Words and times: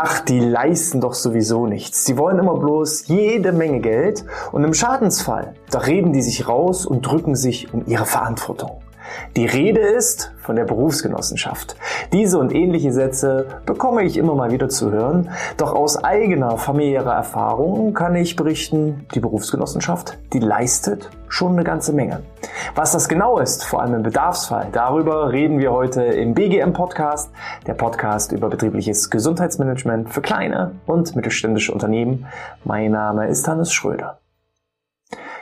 Ach, 0.00 0.20
die 0.20 0.38
leisten 0.38 1.00
doch 1.00 1.14
sowieso 1.14 1.66
nichts. 1.66 2.04
Sie 2.04 2.16
wollen 2.16 2.38
immer 2.38 2.54
bloß 2.54 3.08
jede 3.08 3.50
Menge 3.50 3.80
Geld 3.80 4.24
und 4.52 4.62
im 4.62 4.72
Schadensfall, 4.72 5.54
da 5.72 5.80
reden 5.80 6.12
die 6.12 6.22
sich 6.22 6.46
raus 6.46 6.86
und 6.86 7.04
drücken 7.04 7.34
sich 7.34 7.74
um 7.74 7.84
ihre 7.84 8.06
Verantwortung. 8.06 8.80
Die 9.36 9.46
Rede 9.46 9.80
ist 9.80 10.32
von 10.38 10.56
der 10.56 10.64
Berufsgenossenschaft. 10.64 11.76
Diese 12.12 12.38
und 12.38 12.54
ähnliche 12.54 12.92
Sätze 12.92 13.46
bekomme 13.66 14.02
ich 14.02 14.16
immer 14.16 14.34
mal 14.34 14.50
wieder 14.50 14.68
zu 14.68 14.90
hören, 14.90 15.30
doch 15.56 15.74
aus 15.74 16.02
eigener 16.02 16.56
familiärer 16.56 17.14
Erfahrung 17.14 17.94
kann 17.94 18.14
ich 18.14 18.36
berichten, 18.36 19.06
die 19.14 19.20
Berufsgenossenschaft, 19.20 20.18
die 20.32 20.38
leistet 20.38 21.10
schon 21.28 21.52
eine 21.52 21.64
ganze 21.64 21.92
Menge. 21.92 22.22
Was 22.74 22.92
das 22.92 23.08
genau 23.08 23.38
ist, 23.38 23.64
vor 23.64 23.82
allem 23.82 23.94
im 23.94 24.02
Bedarfsfall, 24.02 24.68
darüber 24.72 25.32
reden 25.32 25.58
wir 25.58 25.72
heute 25.72 26.02
im 26.02 26.34
BGM 26.34 26.72
Podcast, 26.72 27.30
der 27.66 27.74
Podcast 27.74 28.32
über 28.32 28.48
betriebliches 28.48 29.10
Gesundheitsmanagement 29.10 30.10
für 30.10 30.22
kleine 30.22 30.72
und 30.86 31.14
mittelständische 31.14 31.72
Unternehmen. 31.72 32.26
Mein 32.64 32.92
Name 32.92 33.28
ist 33.28 33.46
Hannes 33.46 33.72
Schröder. 33.72 34.18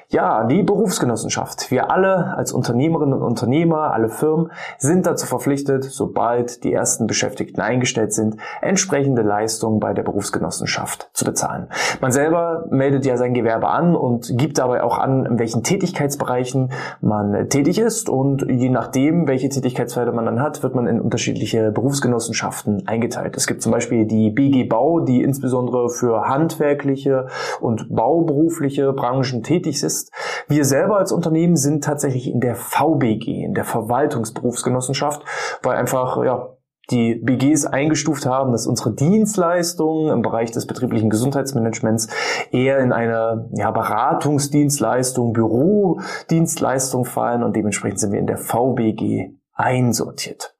Ja, 0.09 0.45
die 0.45 0.62
Berufsgenossenschaft. 0.62 1.73
Wir 1.73 1.91
alle 1.91 2.37
als 2.37 2.52
Unternehmerinnen 2.52 3.12
und 3.12 3.23
Unternehmer, 3.23 3.92
alle 3.92 4.09
Firmen 4.09 4.52
sind 4.78 5.05
dazu 5.05 5.27
verpflichtet, 5.27 5.83
sobald 5.83 6.62
die 6.62 6.73
ersten 6.73 7.09
Beschäftigten 7.09 7.60
eingestellt 7.60 8.12
sind, 8.12 8.37
entsprechende 8.62 9.23
Leistungen 9.23 9.80
bei 9.80 9.95
der 9.95 10.05
Berufsgenossenschaft 10.05 11.11
zu 11.12 11.24
bezahlen. 11.24 11.66
Man 12.00 12.12
selber 12.12 12.66
meldet 12.70 13.05
ja 13.05 13.16
sein 13.16 13.34
Gewerbe 13.34 13.66
an 13.66 13.97
und 13.97 14.33
gibt 14.38 14.59
dabei 14.59 14.84
auch 14.84 14.97
an, 14.98 15.27
in 15.27 15.41
welchen 15.41 15.64
Tätigkeitsbereichen 15.64 16.70
man 17.00 17.48
tätig 17.48 17.80
ist 17.80 18.09
und 18.09 18.47
je 18.48 18.69
nachdem, 18.69 19.27
welche 19.27 19.48
Tätigkeitsfelder 19.48 20.12
man 20.12 20.27
dann 20.27 20.41
hat, 20.41 20.62
wird 20.62 20.77
man 20.77 20.86
in 20.86 21.00
unterschiedliche 21.00 21.73
Berufsgenossenschaften 21.73 22.86
eingeteilt. 22.86 23.36
Es 23.36 23.48
gibt 23.48 23.61
zum 23.61 23.73
Beispiel 23.73 24.06
die 24.06 24.31
BG 24.31 24.69
Bau, 24.69 25.00
die 25.00 25.22
insbesondere 25.22 25.88
für 25.88 26.28
handwerkliche 26.28 27.27
und 27.61 27.92
bauberufliche 27.92 28.92
Branchen 28.92 29.42
tätig 29.42 29.83
ist 29.83 29.95
ist. 29.97 30.12
Wir 30.48 30.64
selber 30.64 30.98
als 30.98 31.12
Unternehmen 31.12 31.56
sind 31.56 31.84
tatsächlich 31.84 32.30
in 32.30 32.41
der 32.41 32.55
VBG, 32.55 33.44
in 33.44 33.55
der 33.55 33.64
Verwaltungsberufsgenossenschaft, 33.64 35.22
weil 35.62 35.77
einfach, 35.77 36.22
ja, 36.25 36.56
die 36.91 37.16
BGs 37.16 37.66
eingestuft 37.66 38.27
haben, 38.27 38.53
dass 38.53 38.66
unsere 38.66 38.94
Dienstleistungen 38.94 40.12
im 40.12 40.22
Bereich 40.22 40.53
des 40.53 40.66
betrieblichen 40.66 41.11
Gesundheitsmanagements 41.11 42.08
eher 42.53 42.78
in 42.78 42.92
eine 42.92 43.50
ja, 43.55 43.72
Beratungsdienstleistung, 43.72 45.33
Bürodienstleistung 45.33 47.05
fallen 47.05 47.42
und 47.42 47.56
dementsprechend 47.56 47.98
sind 47.98 48.12
wir 48.12 48.20
in 48.20 48.28
der 48.28 48.38
VBG 48.38 49.33
einsortiert. 49.53 50.56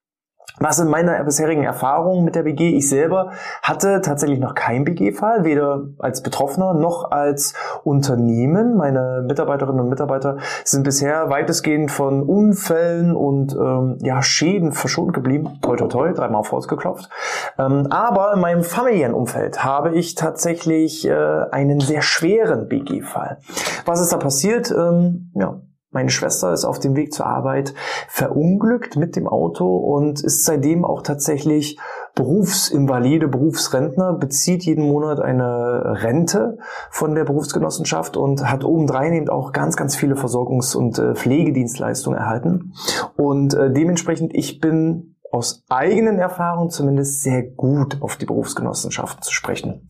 Was 0.59 0.79
in 0.79 0.89
meiner 0.89 1.23
bisherigen 1.23 1.65
Erfahrung 1.65 2.25
mit 2.25 2.35
der 2.35 2.45
BG, 2.45 2.77
ich 2.77 2.89
selber 2.89 3.33
hatte 3.62 4.01
tatsächlich 4.01 4.39
noch 4.39 4.55
keinen 4.55 4.85
BG-Fall, 4.85 5.45
weder 5.45 5.83
als 5.99 6.23
Betroffener 6.23 6.73
noch 6.73 7.11
als 7.11 7.53
Unternehmen. 7.85 8.77
Meine 8.77 9.23
Mitarbeiterinnen 9.27 9.81
und 9.81 9.91
Mitarbeiter 9.91 10.39
sind 10.65 10.83
bisher 10.83 11.29
weitestgehend 11.29 11.91
von 11.91 12.23
Unfällen 12.23 13.15
und 13.15 13.55
ähm, 13.55 13.99
ja, 14.01 14.23
Schäden 14.23 14.73
verschont 14.73 15.12
geblieben. 15.12 15.59
Toi, 15.61 15.77
toi, 15.77 15.89
toi, 15.89 16.12
dreimal 16.12 16.41
auf 16.41 16.53
Holz 16.53 16.69
geklopft. 16.69 17.11
Ähm, 17.59 17.89
aber 17.91 18.33
in 18.33 18.41
meinem 18.41 18.62
familiären 18.62 19.15
Umfeld 19.15 19.62
habe 19.62 19.95
ich 19.95 20.15
tatsächlich 20.15 21.07
äh, 21.07 21.12
einen 21.51 21.81
sehr 21.81 22.01
schweren 22.01 22.69
BG-Fall. 22.69 23.39
Was 23.84 24.01
ist 24.01 24.12
da 24.12 24.17
passiert? 24.17 24.71
Ähm, 24.71 25.33
ja, 25.34 25.61
meine 25.97 26.11
Schwester 26.11 26.53
ist 26.53 26.67
auf 26.67 26.79
dem 26.79 26.95
Weg 26.95 27.15
zur 27.15 27.25
Arbeit 27.25 27.73
verunglückt 28.07 28.97
mit 28.97 29.17
dem 29.17 29.27
Auto 29.27 29.77
und 29.77 30.21
ist 30.21 30.45
seitdem 30.45 30.85
auch 30.85 31.01
tatsächlich 31.01 31.79
Berufsinvalide, 32.15 33.29
Berufsrentner, 33.29 34.13
bezieht 34.13 34.65
jeden 34.65 34.87
Monat 34.87 35.21
eine 35.21 36.03
Rente 36.03 36.59
von 36.91 37.15
der 37.15 37.25
Berufsgenossenschaft 37.25 38.19
und 38.19 38.51
hat 38.51 38.62
obendrein 38.62 39.15
eben 39.15 39.31
auch 39.31 39.55
ganz, 39.55 39.79
ganz 39.79 39.97
viele 39.97 40.17
Versorgungs- 40.17 40.77
und 40.77 40.99
äh, 40.99 41.15
Pflegedienstleistungen 41.15 42.19
erhalten. 42.19 42.75
Und 43.17 43.55
äh, 43.55 43.73
dementsprechend, 43.73 44.35
ich 44.35 44.61
bin 44.61 45.17
aus 45.33 45.65
eigenen 45.71 46.19
Erfahrungen 46.19 46.69
zumindest 46.69 47.23
sehr 47.23 47.43
gut 47.43 48.03
auf 48.03 48.17
die 48.17 48.27
Berufsgenossenschaft 48.27 49.25
zu 49.25 49.33
sprechen. 49.33 49.89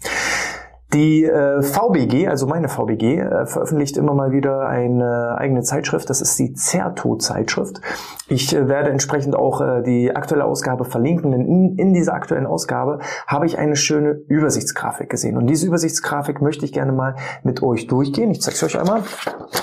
Die 0.93 1.25
äh, 1.25 1.63
VBG, 1.63 2.29
also 2.29 2.47
meine 2.47 2.69
VBG, 2.69 3.19
äh, 3.19 3.47
veröffentlicht 3.47 3.97
immer 3.97 4.15
mal 4.15 4.31
wieder 4.31 4.69
eine 4.69 5.37
eigene 5.37 5.63
Zeitschrift. 5.63 6.09
Das 6.09 6.21
ist 6.21 6.39
die 6.39 6.55
Zerto-Zeitschrift. 6.55 7.81
Ich 8.29 8.55
äh, 8.55 8.69
werde 8.69 8.91
entsprechend 8.91 9.35
auch 9.35 9.61
äh, 9.61 9.83
die 9.83 10.15
aktuelle 10.15 10.45
Ausgabe 10.45 10.85
verlinken, 10.85 11.33
denn 11.33 11.45
in, 11.45 11.77
in 11.77 11.93
dieser 11.93 12.15
aktuellen 12.15 12.47
Ausgabe 12.47 13.01
habe 13.27 13.47
ich 13.47 13.59
eine 13.59 13.75
schöne 13.75 14.13
Übersichtsgrafik 14.29 15.11
gesehen. 15.11 15.37
Und 15.37 15.49
diese 15.49 15.67
Übersichtsgrafik 15.67 16.41
möchte 16.41 16.65
ich 16.65 16.73
gerne 16.73 16.93
mal 16.93 17.17
mit 17.43 17.65
euch 17.65 17.89
durchgehen. 17.89 18.31
Ich 18.31 18.41
zeige 18.41 18.55
es 18.55 18.63
euch 18.63 18.79
einmal. 18.79 19.03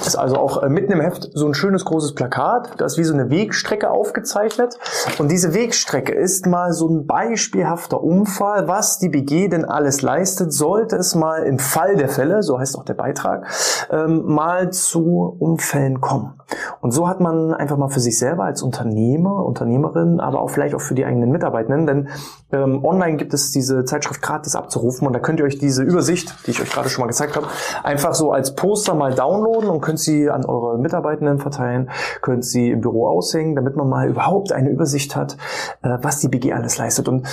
Ist 0.02 0.18
also 0.18 0.36
auch 0.36 0.62
äh, 0.62 0.68
mitten 0.68 0.92
im 0.92 1.00
Heft 1.00 1.30
so 1.34 1.48
ein 1.48 1.54
schönes 1.54 1.86
großes 1.86 2.16
Plakat. 2.16 2.72
Da 2.78 2.86
ist 2.86 2.98
wie 2.98 3.04
so 3.06 3.14
eine 3.14 3.30
Wegstrecke 3.30 3.90
aufgezeichnet. 3.90 4.78
Und 5.20 5.32
diese 5.32 5.54
Wegstrecke 5.54 6.14
ist 6.14 6.48
mal 6.48 6.74
so 6.74 6.90
ein 6.90 7.08
beispielhafter 7.08 8.04
Unfall, 8.04 8.68
was 8.68 9.00
die 9.00 9.10
BG 9.10 9.48
denn 9.48 9.64
alles 9.64 10.02
leistet, 10.02 10.52
sollte 10.52 10.98
es 10.98 11.16
mal 11.24 11.44
im 11.44 11.58
Fall 11.58 11.96
der 11.96 12.10
Fälle, 12.10 12.44
so 12.44 12.60
heißt 12.60 12.78
auch 12.78 12.84
der 12.84 12.96
Beitrag, 12.96 13.48
ähm, 13.90 14.26
mal 14.26 14.72
zu 14.72 15.36
Unfällen 15.40 16.02
kommen. 16.02 16.34
Und 16.82 16.92
so 16.92 17.08
hat 17.08 17.22
man 17.22 17.54
einfach 17.54 17.78
mal 17.78 17.88
für 17.88 18.02
sich 18.02 18.20
selber 18.20 18.44
als 18.44 18.62
Unternehmer, 18.62 19.46
Unternehmerin, 19.46 20.20
aber 20.20 20.42
auch 20.42 20.50
vielleicht 20.50 20.76
auch 20.76 20.82
für 20.82 20.96
die 20.96 21.06
eigenen 21.06 21.32
Mitarbeitenden, 21.32 21.88
denn 21.88 22.10
ähm, 22.52 22.84
online 22.84 23.16
gibt 23.16 23.34
es 23.34 23.52
diese 23.52 23.86
Zeitschrift 23.86 24.22
gratis 24.22 24.56
abzurufen 24.56 25.08
und 25.08 25.14
da 25.14 25.20
könnt 25.20 25.40
ihr 25.40 25.46
euch 25.46 25.58
diese 25.58 25.84
Übersicht, 25.84 26.36
die 26.46 26.52
ich 26.52 26.62
euch 26.62 26.70
gerade 26.70 26.90
schon 26.90 27.04
mal 27.04 27.08
gezeigt 27.08 27.38
habe, 27.38 27.48
einfach 27.84 28.14
so 28.14 28.32
als 28.34 28.56
Poster 28.56 28.94
mal 28.94 29.14
downloaden 29.14 29.70
und 29.70 29.80
könnt 29.80 30.00
sie 30.00 30.30
an 30.30 30.46
eure 30.46 30.78
Mitarbeitenden 30.78 31.40
verteilen, 31.40 31.90
könnt 32.22 32.44
sie 32.44 32.70
im 32.70 32.82
Büro 32.82 33.08
aushängen, 33.08 33.56
damit 33.56 33.78
man 33.78 33.88
mal 33.88 34.10
überhaupt 34.10 34.52
eine 34.52 34.70
Übersicht 34.70 35.16
hat, 35.16 35.38
äh, 35.82 35.98
was 36.02 36.20
die 36.20 36.28
BG 36.28 36.52
alles 36.52 36.78
leistet. 36.78 37.08
Und 37.08 37.28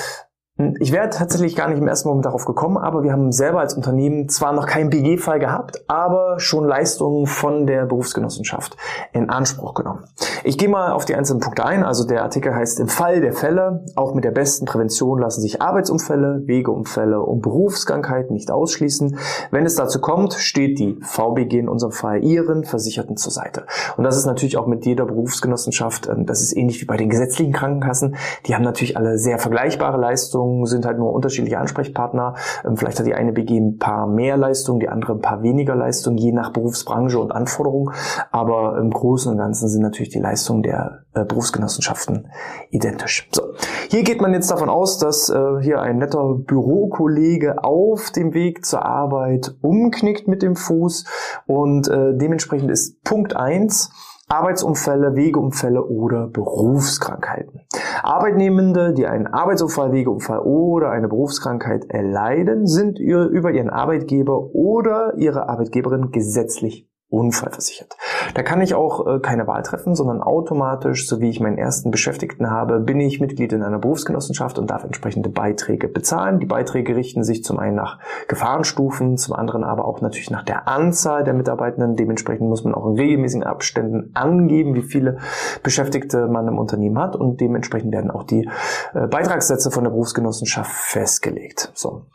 ich 0.81 0.93
wäre 0.93 1.11
tatsächlich 1.11 1.57
gar 1.57 1.69
nicht 1.69 1.79
im 1.79 1.89
ersten 1.89 2.09
Moment 2.09 2.27
darauf 2.27 2.45
gekommen, 2.45 2.77
aber 2.77 3.03
wir 3.03 3.13
haben 3.13 3.33
selber 3.33 3.61
als 3.61 3.75
Unternehmen 3.75 4.29
zwar 4.29 4.53
noch 4.53 4.67
keinen 4.67 4.91
BG-Fall 4.91 5.39
gehabt, 5.39 5.83
aber 5.89 6.39
schon 6.39 6.65
Leistungen 6.65 7.27
von 7.27 7.67
der 7.67 7.87
Berufsgenossenschaft 7.87 8.77
in 9.13 9.31
Anspruch 9.31 9.75
genommen. 9.75 10.05
Ich 10.45 10.59
gehe 10.59 10.69
mal 10.69 10.93
auf 10.93 11.05
die 11.05 11.15
einzelnen 11.15 11.41
Punkte 11.41 11.65
ein. 11.65 11.85
Also 11.85 12.07
der 12.07 12.23
Artikel 12.23 12.55
heißt 12.55 12.81
im 12.81 12.89
Fall 12.89 13.21
der 13.21 13.33
Fälle, 13.33 13.85
auch 13.97 14.15
mit 14.15 14.25
der 14.25 14.31
besten 14.31 14.67
Prävention 14.67 15.19
lassen 15.19 15.41
sich 15.41 15.63
Arbeitsunfälle, 15.63 16.43
Wegeunfälle 16.47 17.21
und 17.21 17.43
Berufskrankheiten 17.43 18.35
nicht 18.35 18.51
ausschließen. 18.51 19.19
Wenn 19.51 19.67
es 19.67 19.75
dazu 19.75 20.01
kommt, 20.01 20.35
steht 20.35 20.79
die 20.79 20.99
VBG 21.03 21.61
in 21.61 21.69
unserem 21.69 21.93
Fall 21.93 22.23
Ihren 22.25 22.65
Versicherten 22.65 23.17
zur 23.17 23.33
Seite. 23.33 23.67
Und 23.97 24.05
das 24.05 24.17
ist 24.17 24.27
natürlich 24.27 24.57
auch 24.57 24.67
mit 24.67 24.85
jeder 24.87 25.07
Berufsgenossenschaft, 25.07 26.09
ähm, 26.09 26.27
das 26.27 26.43
ist 26.43 26.57
ähnlich 26.57 26.81
wie 26.81 26.87
bei 26.87 26.97
den 26.97 27.09
gesetzlichen 27.09 27.53
Krankenkassen. 27.53 28.17
Die 28.47 28.55
haben 28.55 28.65
natürlich 28.65 28.97
alle 28.97 29.19
sehr 29.19 29.39
vergleichbare 29.39 29.99
Leistungen 29.99 30.50
Leistungen 30.51 30.67
sind 30.67 30.87
halt 30.87 30.99
nur 30.99 31.13
unterschiedliche 31.13 31.59
Ansprechpartner. 31.59 32.35
Ähm, 32.65 32.77
vielleicht 32.77 32.99
hat 32.99 33.07
die 33.07 33.15
eine 33.15 33.33
BG 33.33 33.59
ein 33.59 33.79
paar 33.79 34.07
mehr 34.07 34.37
Leistungen, 34.37 34.81
die 34.81 34.89
andere 34.89 35.13
ein 35.13 35.21
paar 35.21 35.43
weniger 35.43 35.75
Leistungen, 35.75 36.19
je 36.19 36.33
nach 36.33 36.53
Berufsbranche 36.53 37.19
und 37.19 37.33
Anforderung. 37.33 37.93
Aber 38.31 38.79
im 38.79 38.91
Großen 38.91 39.31
und 39.31 39.39
Ganzen 39.39 39.69
sind 39.69 39.83
natürlich 39.83 40.11
die 40.11 40.19
Leistungen 40.19 40.63
der 40.63 41.05
äh, 41.15 41.25
Berufsgenossenschaften 41.25 42.29
identisch. 42.71 43.29
So, 43.33 43.43
hier 43.89 44.03
geht 44.03 44.21
man 44.21 44.33
jetzt 44.33 44.51
davon 44.51 44.69
aus, 44.69 44.99
dass 44.99 45.29
äh, 45.29 45.61
hier 45.61 45.81
ein 45.81 45.99
netter 45.99 46.35
Bürokollege 46.35 47.63
auf 47.65 48.11
dem 48.11 48.35
Weg 48.35 48.65
zur 48.65 48.85
Arbeit 48.85 49.55
umknickt 49.63 50.29
mit 50.29 50.43
dem 50.43 50.57
Fuß 50.57 51.05
und 51.47 51.89
äh, 51.89 52.17
dementsprechend 52.17 52.71
ist 52.71 53.03
Punkt 53.05 53.37
eins 53.37 53.91
Arbeitsunfälle, 54.31 55.17
Wegeunfälle 55.17 55.85
oder 55.85 56.29
Berufskrankheiten. 56.29 57.63
Arbeitnehmende, 58.05 58.95
die 58.95 59.09
einen 59.09 59.27
Arbeitsunfall, 59.27 59.91
Wegeunfall 59.91 60.39
oder 60.39 60.91
eine 60.91 61.09
Berufskrankheit 61.09 61.87
erleiden, 61.91 62.67
sind 62.67 63.01
über 63.01 63.51
ihren 63.51 63.71
Arbeitgeber 63.71 64.55
oder 64.55 65.15
ihre 65.17 65.49
Arbeitgeberin 65.49 66.13
gesetzlich 66.13 66.89
unfallversichert. 67.11 67.97
Da 68.35 68.43
kann 68.43 68.61
ich 68.61 68.75
auch 68.75 69.07
äh, 69.07 69.19
keine 69.19 69.47
Wahl 69.47 69.63
treffen, 69.63 69.95
sondern 69.95 70.23
automatisch, 70.23 71.09
so 71.09 71.21
wie 71.21 71.29
ich 71.29 71.41
meinen 71.41 71.59
ersten 71.59 71.91
Beschäftigten 71.91 72.51
habe, 72.51 72.81
bin 72.81 73.01
ich 73.01 73.21
Mitglied 73.21 73.53
in 73.53 73.63
einer 73.63 73.81
Berufsgenossenschaft 73.81 74.59
und 74.59 74.71
darf 74.71 74.85
entsprechende 74.85 75.29
Beiträge 75.29 75.89
bezahlen. 75.89 76.39
Die 76.39 76.47
Beiträge 76.47 76.95
richten 76.95 77.25
sich 77.25 77.43
zum 77.43 77.59
einen 77.59 77.75
nach 77.75 77.99
Gefahrenstufen, 78.29 79.17
zum 79.17 79.35
anderen 79.35 79.65
aber 79.65 79.85
auch 79.85 80.01
natürlich 80.01 80.31
nach 80.31 80.45
der 80.45 80.69
Anzahl 80.69 81.25
der 81.25 81.35
Mitarbeitenden. 81.35 81.97
Dementsprechend 81.97 82.49
muss 82.49 82.65
man 82.65 82.75
auch 82.75 82.87
in 82.87 82.95
regelmäßigen 82.95 83.45
Abständen 83.45 84.13
angeben, 84.15 84.75
wie 84.75 84.83
viele 84.83 85.19
Beschäftigte 85.63 86.29
man 86.29 86.47
im 86.47 86.59
Unternehmen 86.59 86.99
hat 86.99 87.17
und 87.17 87.41
dementsprechend 87.41 87.93
werden 87.93 88.11
auch 88.11 88.23
die 88.23 88.49
äh, 88.95 89.09
Beitragssätze 89.09 89.71
von 89.71 89.83
der 89.83 89.91
Berufsgenossenschaft 89.91 90.71
festgelegt. 90.71 91.73
So. 91.75 92.07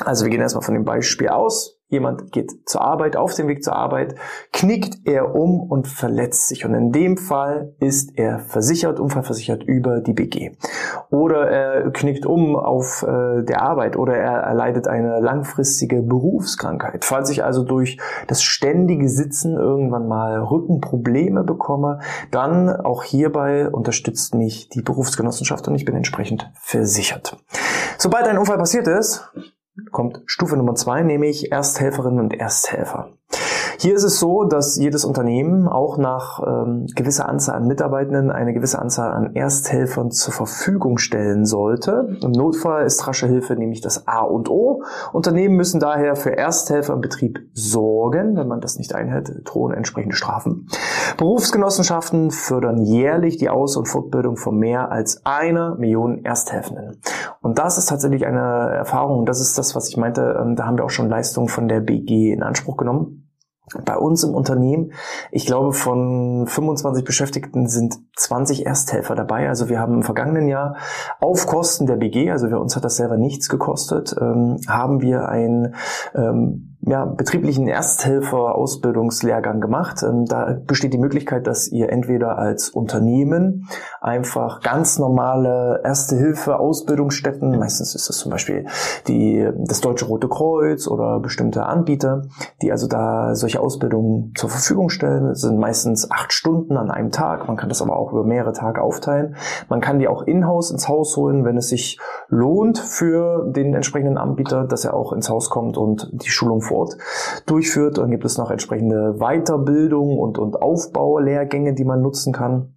Also 0.00 0.24
wir 0.24 0.30
gehen 0.30 0.40
erstmal 0.40 0.62
von 0.62 0.74
dem 0.74 0.84
Beispiel 0.84 1.28
aus 1.28 1.81
Jemand 1.92 2.32
geht 2.32 2.66
zur 2.66 2.80
Arbeit, 2.80 3.18
auf 3.18 3.34
dem 3.34 3.48
Weg 3.48 3.62
zur 3.62 3.76
Arbeit, 3.76 4.14
knickt 4.50 5.06
er 5.06 5.34
um 5.34 5.60
und 5.60 5.86
verletzt 5.86 6.48
sich. 6.48 6.64
Und 6.64 6.72
in 6.72 6.90
dem 6.90 7.18
Fall 7.18 7.74
ist 7.80 8.16
er 8.16 8.38
versichert, 8.38 8.98
unfallversichert 8.98 9.62
über 9.62 10.00
die 10.00 10.14
BG. 10.14 10.52
Oder 11.10 11.50
er 11.50 11.90
knickt 11.90 12.24
um 12.24 12.56
auf 12.56 13.02
äh, 13.02 13.42
der 13.42 13.60
Arbeit 13.60 13.96
oder 13.96 14.16
er 14.16 14.40
erleidet 14.40 14.88
eine 14.88 15.20
langfristige 15.20 16.00
Berufskrankheit. 16.00 17.04
Falls 17.04 17.28
ich 17.28 17.44
also 17.44 17.62
durch 17.62 17.98
das 18.26 18.42
ständige 18.42 19.10
Sitzen 19.10 19.54
irgendwann 19.54 20.08
mal 20.08 20.40
Rückenprobleme 20.40 21.44
bekomme, 21.44 21.98
dann 22.30 22.70
auch 22.70 23.02
hierbei 23.02 23.68
unterstützt 23.68 24.34
mich 24.34 24.70
die 24.70 24.80
Berufsgenossenschaft 24.80 25.68
und 25.68 25.74
ich 25.74 25.84
bin 25.84 25.94
entsprechend 25.94 26.50
versichert. 26.54 27.36
Sobald 27.98 28.26
ein 28.28 28.38
Unfall 28.38 28.56
passiert 28.56 28.88
ist, 28.88 29.30
kommt 29.90 30.22
Stufe 30.26 30.56
Nummer 30.56 30.74
zwei, 30.74 31.02
nämlich 31.02 31.52
Ersthelferinnen 31.52 32.20
und 32.20 32.34
Ersthelfer. 32.34 33.12
Hier 33.78 33.94
ist 33.94 34.04
es 34.04 34.18
so, 34.18 34.44
dass 34.44 34.76
jedes 34.76 35.04
Unternehmen 35.04 35.68
auch 35.68 35.98
nach 35.98 36.40
ähm, 36.46 36.86
gewisser 36.94 37.28
Anzahl 37.28 37.56
an 37.56 37.66
Mitarbeitenden 37.66 38.30
eine 38.30 38.52
gewisse 38.52 38.78
Anzahl 38.78 39.12
an 39.12 39.34
Ersthelfern 39.34 40.10
zur 40.10 40.32
Verfügung 40.32 40.98
stellen 40.98 41.44
sollte. 41.44 42.16
Im 42.22 42.32
Notfall 42.32 42.84
ist 42.84 43.06
rasche 43.06 43.26
Hilfe 43.26 43.54
nämlich 43.54 43.80
das 43.80 44.06
A 44.06 44.20
und 44.20 44.50
O. 44.50 44.82
Unternehmen 45.12 45.56
müssen 45.56 45.80
daher 45.80 46.16
für 46.16 46.36
Ersthelfer 46.36 46.94
im 46.94 47.00
Betrieb 47.00 47.40
sorgen. 47.52 48.36
Wenn 48.36 48.48
man 48.48 48.60
das 48.60 48.78
nicht 48.78 48.94
einhält, 48.94 49.30
drohen 49.44 49.74
entsprechende 49.74 50.16
Strafen. 50.16 50.68
Berufsgenossenschaften 51.16 52.30
fördern 52.30 52.78
jährlich 52.82 53.36
die 53.36 53.48
Aus- 53.48 53.76
und 53.76 53.86
Fortbildung 53.86 54.36
von 54.36 54.56
mehr 54.56 54.90
als 54.90 55.24
einer 55.24 55.76
Million 55.76 56.24
Ersthelfenden. 56.24 57.00
Und 57.40 57.58
das 57.58 57.78
ist 57.78 57.86
tatsächlich 57.86 58.26
eine 58.26 58.70
Erfahrung. 58.70 59.26
Das 59.26 59.40
ist 59.40 59.58
das, 59.58 59.74
was 59.74 59.88
ich 59.88 59.96
meinte. 59.96 60.38
Ähm, 60.40 60.56
da 60.56 60.66
haben 60.66 60.76
wir 60.76 60.84
auch 60.84 60.90
schon 60.90 61.08
Leistungen 61.08 61.48
von 61.48 61.68
der 61.68 61.80
BG 61.80 62.32
in 62.32 62.42
Anspruch 62.42 62.76
genommen. 62.76 63.21
Bei 63.84 63.96
uns 63.96 64.24
im 64.24 64.34
Unternehmen, 64.34 64.92
ich 65.30 65.46
glaube, 65.46 65.72
von 65.72 66.46
25 66.46 67.04
Beschäftigten 67.04 67.68
sind 67.68 67.94
20 68.16 68.66
Ersthelfer 68.66 69.14
dabei. 69.14 69.48
Also 69.48 69.68
wir 69.68 69.78
haben 69.78 69.94
im 69.94 70.02
vergangenen 70.02 70.48
Jahr 70.48 70.76
auf 71.20 71.46
Kosten 71.46 71.86
der 71.86 71.96
BG, 71.96 72.30
also 72.30 72.48
für 72.48 72.58
uns 72.58 72.74
hat 72.74 72.84
das 72.84 72.96
selber 72.96 73.16
nichts 73.16 73.48
gekostet, 73.48 74.14
ähm, 74.20 74.58
haben 74.66 75.00
wir 75.00 75.28
ein 75.28 75.76
ähm, 76.14 76.71
ja, 76.84 77.04
betrieblichen 77.04 77.68
Ersthelfer-Ausbildungslehrgang 77.68 79.60
gemacht. 79.60 80.02
Ähm, 80.02 80.24
da 80.26 80.58
besteht 80.66 80.92
die 80.92 80.98
Möglichkeit, 80.98 81.46
dass 81.46 81.68
ihr 81.68 81.90
entweder 81.90 82.38
als 82.38 82.70
Unternehmen 82.70 83.68
einfach 84.00 84.60
ganz 84.62 84.98
normale 84.98 85.80
Erste-Hilfe-Ausbildungsstätten, 85.84 87.56
meistens 87.58 87.94
ist 87.94 88.08
das 88.08 88.16
zum 88.18 88.32
Beispiel 88.32 88.66
die, 89.06 89.48
das 89.58 89.80
Deutsche 89.80 90.06
Rote 90.06 90.28
Kreuz 90.28 90.88
oder 90.88 91.20
bestimmte 91.20 91.66
Anbieter, 91.66 92.22
die 92.62 92.72
also 92.72 92.88
da 92.88 93.36
solche 93.36 93.60
Ausbildungen 93.60 94.32
zur 94.36 94.50
Verfügung 94.50 94.90
stellen. 94.90 95.28
Das 95.28 95.42
sind 95.42 95.58
meistens 95.58 96.10
acht 96.10 96.32
Stunden 96.32 96.76
an 96.76 96.90
einem 96.90 97.12
Tag. 97.12 97.46
Man 97.46 97.56
kann 97.56 97.68
das 97.68 97.80
aber 97.80 97.96
auch 97.96 98.10
über 98.12 98.24
mehrere 98.24 98.54
Tage 98.54 98.82
aufteilen. 98.82 99.36
Man 99.68 99.80
kann 99.80 100.00
die 100.00 100.08
auch 100.08 100.22
in-house 100.22 100.72
ins 100.72 100.88
Haus 100.88 101.16
holen, 101.16 101.44
wenn 101.44 101.56
es 101.56 101.68
sich 101.68 102.00
lohnt 102.28 102.78
für 102.78 103.46
den 103.52 103.74
entsprechenden 103.74 104.18
Anbieter, 104.18 104.64
dass 104.64 104.84
er 104.84 104.94
auch 104.94 105.12
ins 105.12 105.28
Haus 105.30 105.48
kommt 105.48 105.76
und 105.76 106.10
die 106.12 106.30
Schulung 106.30 106.60
vor 106.72 106.80
Ort 106.80 106.96
durchführt. 107.46 107.98
Dann 107.98 108.10
gibt 108.10 108.24
es 108.24 108.38
noch 108.38 108.50
entsprechende 108.50 109.14
Weiterbildung 109.18 110.18
und, 110.18 110.38
und 110.38 110.60
Aufbaulehrgänge, 110.60 111.74
die 111.74 111.84
man 111.84 112.00
nutzen 112.00 112.32
kann. 112.32 112.74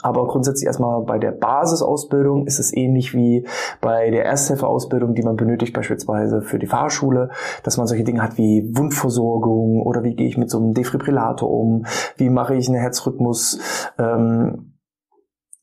Aber 0.00 0.26
grundsätzlich 0.28 0.66
erstmal 0.66 1.02
bei 1.02 1.18
der 1.18 1.32
Basisausbildung 1.32 2.46
ist 2.46 2.60
es 2.60 2.72
ähnlich 2.72 3.14
wie 3.14 3.46
bei 3.80 4.10
der 4.10 4.24
Ersthelferausbildung, 4.24 5.14
die 5.14 5.22
man 5.22 5.36
benötigt 5.36 5.74
beispielsweise 5.74 6.40
für 6.40 6.58
die 6.58 6.68
Fahrschule, 6.68 7.30
dass 7.64 7.76
man 7.76 7.88
solche 7.88 8.04
Dinge 8.04 8.22
hat 8.22 8.38
wie 8.38 8.70
Wundversorgung 8.74 9.82
oder 9.82 10.04
wie 10.04 10.14
gehe 10.14 10.28
ich 10.28 10.38
mit 10.38 10.50
so 10.50 10.58
einem 10.58 10.72
Defibrillator 10.72 11.50
um, 11.50 11.84
wie 12.16 12.30
mache 12.30 12.54
ich 12.54 12.68
eine 12.68 12.78
Herzrhythmus, 12.78 13.58
ähm, 13.98 14.74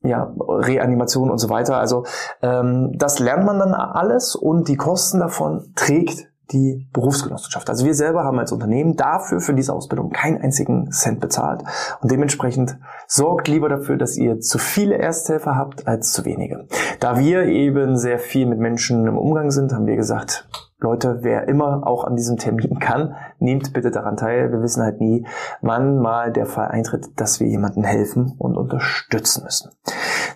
ja, 0.02 0.36
Reanimation 0.38 1.32
und 1.32 1.38
so 1.38 1.50
weiter. 1.50 1.78
Also 1.78 2.04
ähm, 2.42 2.92
das 2.98 3.20
lernt 3.20 3.46
man 3.46 3.58
dann 3.58 3.74
alles 3.74 4.36
und 4.36 4.68
die 4.68 4.76
Kosten 4.76 5.20
davon 5.20 5.72
trägt 5.76 6.33
die 6.52 6.88
Berufsgenossenschaft. 6.94 7.70
Also 7.70 7.86
wir 7.86 7.94
selber 7.94 8.24
haben 8.24 8.40
als 8.40 8.52
Unternehmen 8.52 8.96
dafür, 8.96 9.40
für 9.40 9.54
diese 9.54 9.74
Ausbildung 9.74 10.12
keinen 10.12 10.42
einzigen 10.42 10.92
Cent 10.92 11.20
bezahlt. 11.20 11.64
Und 12.02 12.12
dementsprechend 12.12 12.78
sorgt 13.08 13.48
lieber 13.48 13.70
dafür, 13.70 13.98
dass 13.98 14.18
ihr 14.18 14.40
zu 14.40 14.58
viele 14.58 14.98
Ersthelfer 14.98 15.56
habt 15.56 15.88
als 15.88 16.12
zu 16.12 16.26
wenige. 16.26 16.68
Da 17.00 17.18
wir 17.18 17.46
eben 17.46 17.98
sehr 17.98 18.20
viel 18.20 18.46
mit 18.46 18.60
Menschen 18.60 19.08
im 19.08 19.18
Umgang 19.18 19.52
sind, 19.52 19.74
haben 19.74 19.88
wir 19.88 19.96
gesagt, 19.96 20.48
Leute, 20.84 21.20
wer 21.22 21.48
immer 21.48 21.88
auch 21.88 22.04
an 22.04 22.18
diesem 22.18 22.36
Termin 22.36 22.78
kann, 22.78 23.16
nehmt 23.40 23.72
bitte 23.72 23.90
daran 23.90 24.18
teil. 24.18 24.52
Wir 24.52 24.62
wissen 24.62 24.84
halt 24.84 25.00
nie, 25.00 25.26
wann 25.62 26.00
mal 26.00 26.34
der 26.34 26.46
Fall 26.46 26.68
eintritt, 26.68 27.08
dass 27.16 27.40
wir 27.40 27.48
jemandem 27.48 27.86
helfen 27.86 28.36
und 28.38 28.58
unterstützen 28.58 29.46
müssen. 29.46 29.72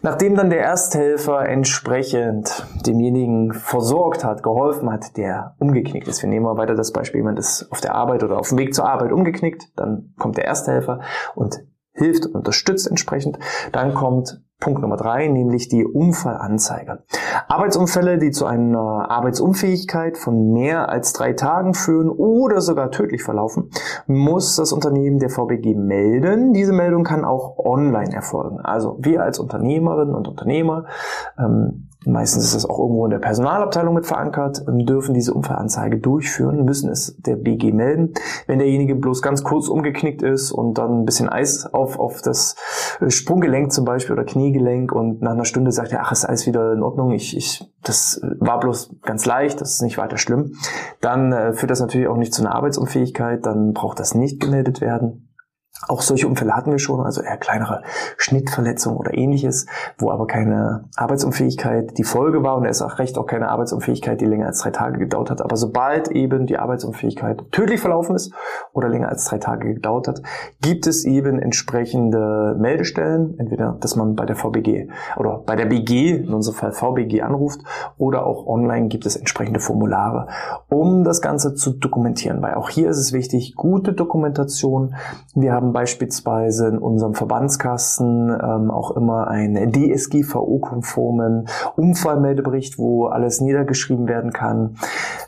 Nachdem 0.01 0.35
dann 0.35 0.49
der 0.49 0.61
Ersthelfer 0.61 1.47
entsprechend 1.47 2.65
demjenigen 2.85 3.53
versorgt 3.53 4.23
hat, 4.23 4.43
geholfen 4.43 4.91
hat, 4.91 5.17
der 5.17 5.55
umgeknickt 5.59 6.07
ist. 6.07 6.21
Wir 6.21 6.29
nehmen 6.29 6.45
mal 6.45 6.57
weiter 6.57 6.75
das 6.75 6.91
Beispiel, 6.91 7.19
jemand 7.19 7.39
ist 7.39 7.71
auf 7.71 7.81
der 7.81 7.95
Arbeit 7.95 8.23
oder 8.23 8.39
auf 8.39 8.49
dem 8.49 8.57
Weg 8.57 8.73
zur 8.73 8.89
Arbeit 8.89 9.11
umgeknickt, 9.11 9.71
dann 9.75 10.13
kommt 10.17 10.37
der 10.37 10.45
Ersthelfer 10.45 11.01
und 11.35 11.63
hilft 11.93 12.25
und 12.27 12.35
unterstützt 12.35 12.87
entsprechend. 12.87 13.39
Dann 13.71 13.93
kommt 13.93 14.41
Punkt 14.59 14.81
Nummer 14.81 14.97
drei, 14.97 15.27
nämlich 15.27 15.67
die 15.67 15.85
Unfallanzeige. 15.85 17.03
Arbeitsunfälle, 17.47 18.17
die 18.17 18.31
zu 18.31 18.47
einer 18.47 19.11
Arbeitsunfähigkeit 19.11 20.17
von 20.17 20.51
mehr 20.51 20.89
als 20.89 21.13
drei 21.13 21.33
Tagen 21.33 21.75
führen 21.75 22.09
oder 22.09 22.59
sogar 22.61 22.89
tödlich 22.89 23.21
verlaufen, 23.21 23.69
muss 24.07 24.55
das 24.55 24.73
Unternehmen 24.73 25.19
der 25.19 25.29
VBG 25.29 25.75
melden. 25.75 26.53
Diese 26.53 26.73
Meldung 26.73 27.03
kann 27.03 27.23
auch 27.23 27.59
online 27.59 28.15
erfolgen. 28.15 28.59
Also 28.59 28.97
wir 28.99 29.21
als 29.21 29.37
Unternehmerinnen 29.37 30.15
und 30.15 30.27
Unternehmer 30.27 30.85
ähm, 31.37 31.87
meistens 32.07 32.45
ist 32.45 32.55
das 32.55 32.65
auch 32.65 32.79
irgendwo 32.79 33.05
in 33.05 33.11
der 33.11 33.19
Personalabteilung 33.19 33.93
mit 33.93 34.05
verankert, 34.05 34.63
dürfen 34.67 35.13
diese 35.13 35.33
Unfallanzeige 35.33 35.97
durchführen, 35.97 36.65
müssen 36.65 36.89
es 36.89 37.15
der 37.17 37.35
BG 37.35 37.71
melden. 37.71 38.13
Wenn 38.47 38.59
derjenige 38.59 38.95
bloß 38.95 39.21
ganz 39.21 39.43
kurz 39.43 39.67
umgeknickt 39.67 40.21
ist 40.21 40.51
und 40.51 40.77
dann 40.77 41.01
ein 41.01 41.05
bisschen 41.05 41.29
Eis 41.29 41.65
auf, 41.71 41.99
auf 41.99 42.21
das 42.21 42.55
Sprunggelenk 43.07 43.71
zum 43.71 43.85
Beispiel 43.85 44.13
oder 44.13 44.25
Kniegelenk 44.47 44.91
und 44.91 45.21
nach 45.21 45.31
einer 45.31 45.45
Stunde 45.45 45.71
sagt 45.71 45.91
er, 45.91 46.01
ach, 46.01 46.11
ist 46.11 46.25
alles 46.25 46.47
wieder 46.47 46.73
in 46.73 46.81
Ordnung, 46.81 47.11
ich, 47.11 47.35
ich, 47.35 47.63
das 47.83 48.21
war 48.39 48.59
bloß 48.59 48.95
ganz 49.01 49.25
leicht, 49.25 49.61
das 49.61 49.73
ist 49.73 49.81
nicht 49.81 49.97
weiter 49.97 50.17
schlimm, 50.17 50.53
dann 51.01 51.31
äh, 51.31 51.53
führt 51.53 51.71
das 51.71 51.79
natürlich 51.79 52.07
auch 52.07 52.17
nicht 52.17 52.33
zu 52.33 52.41
einer 52.41 52.55
Arbeitsunfähigkeit, 52.55 53.45
dann 53.45 53.73
braucht 53.73 53.99
das 53.99 54.15
nicht 54.15 54.39
gemeldet 54.39 54.81
werden. 54.81 55.26
Auch 55.87 56.01
solche 56.01 56.27
Unfälle 56.27 56.55
hatten 56.55 56.71
wir 56.71 56.79
schon, 56.79 57.01
also 57.01 57.21
eher 57.21 57.37
kleinere 57.37 57.83
Schnittverletzungen 58.17 58.97
oder 58.97 59.13
ähnliches, 59.13 59.67
wo 59.97 60.11
aber 60.11 60.25
keine 60.25 60.85
Arbeitsunfähigkeit 60.95 61.97
die 61.97 62.03
Folge 62.03 62.43
war 62.43 62.57
und 62.57 62.63
er 62.63 62.71
ist 62.71 62.81
auch 62.81 62.97
recht 62.97 63.17
auch 63.17 63.27
keine 63.27 63.49
Arbeitsunfähigkeit, 63.49 64.19
die 64.19 64.25
länger 64.25 64.47
als 64.47 64.59
drei 64.59 64.71
Tage 64.71 64.97
gedauert 64.97 65.29
hat. 65.29 65.41
Aber 65.41 65.55
sobald 65.55 66.09
eben 66.09 66.47
die 66.47 66.57
Arbeitsunfähigkeit 66.57 67.51
tödlich 67.51 67.79
verlaufen 67.79 68.15
ist 68.15 68.33
oder 68.73 68.89
länger 68.89 69.09
als 69.09 69.25
drei 69.25 69.37
Tage 69.37 69.75
gedauert 69.75 70.07
hat, 70.07 70.21
gibt 70.61 70.87
es 70.87 71.05
eben 71.05 71.39
entsprechende 71.39 72.55
Meldestellen, 72.59 73.37
entweder, 73.37 73.77
dass 73.79 73.95
man 73.95 74.15
bei 74.15 74.25
der 74.25 74.35
VBG 74.35 74.89
oder 75.15 75.43
bei 75.45 75.55
der 75.55 75.65
BG, 75.65 76.17
in 76.17 76.33
unserem 76.33 76.57
Fall 76.57 76.71
VBG 76.71 77.21
anruft 77.21 77.61
oder 77.97 78.25
auch 78.25 78.47
online 78.47 78.87
gibt 78.87 79.05
es 79.05 79.15
entsprechende 79.15 79.59
Formulare, 79.59 80.27
um 80.69 81.03
das 81.03 81.21
Ganze 81.21 81.53
zu 81.53 81.71
dokumentieren, 81.71 82.41
weil 82.41 82.55
auch 82.55 82.69
hier 82.69 82.89
ist 82.89 82.97
es 82.97 83.13
wichtig, 83.13 83.55
gute 83.55 83.93
Dokumentation. 83.93 84.95
Wir 85.35 85.53
haben 85.53 85.66
beispielsweise 85.73 86.67
in 86.67 86.77
unserem 86.77 87.13
Verbandskasten 87.13 88.29
ähm, 88.29 88.71
auch 88.71 88.91
immer 88.95 89.27
einen 89.27 89.71
DSGVO-konformen 89.71 91.47
Unfallmeldebericht, 91.75 92.77
wo 92.77 93.05
alles 93.05 93.41
niedergeschrieben 93.41 94.07
werden 94.07 94.33
kann, 94.33 94.77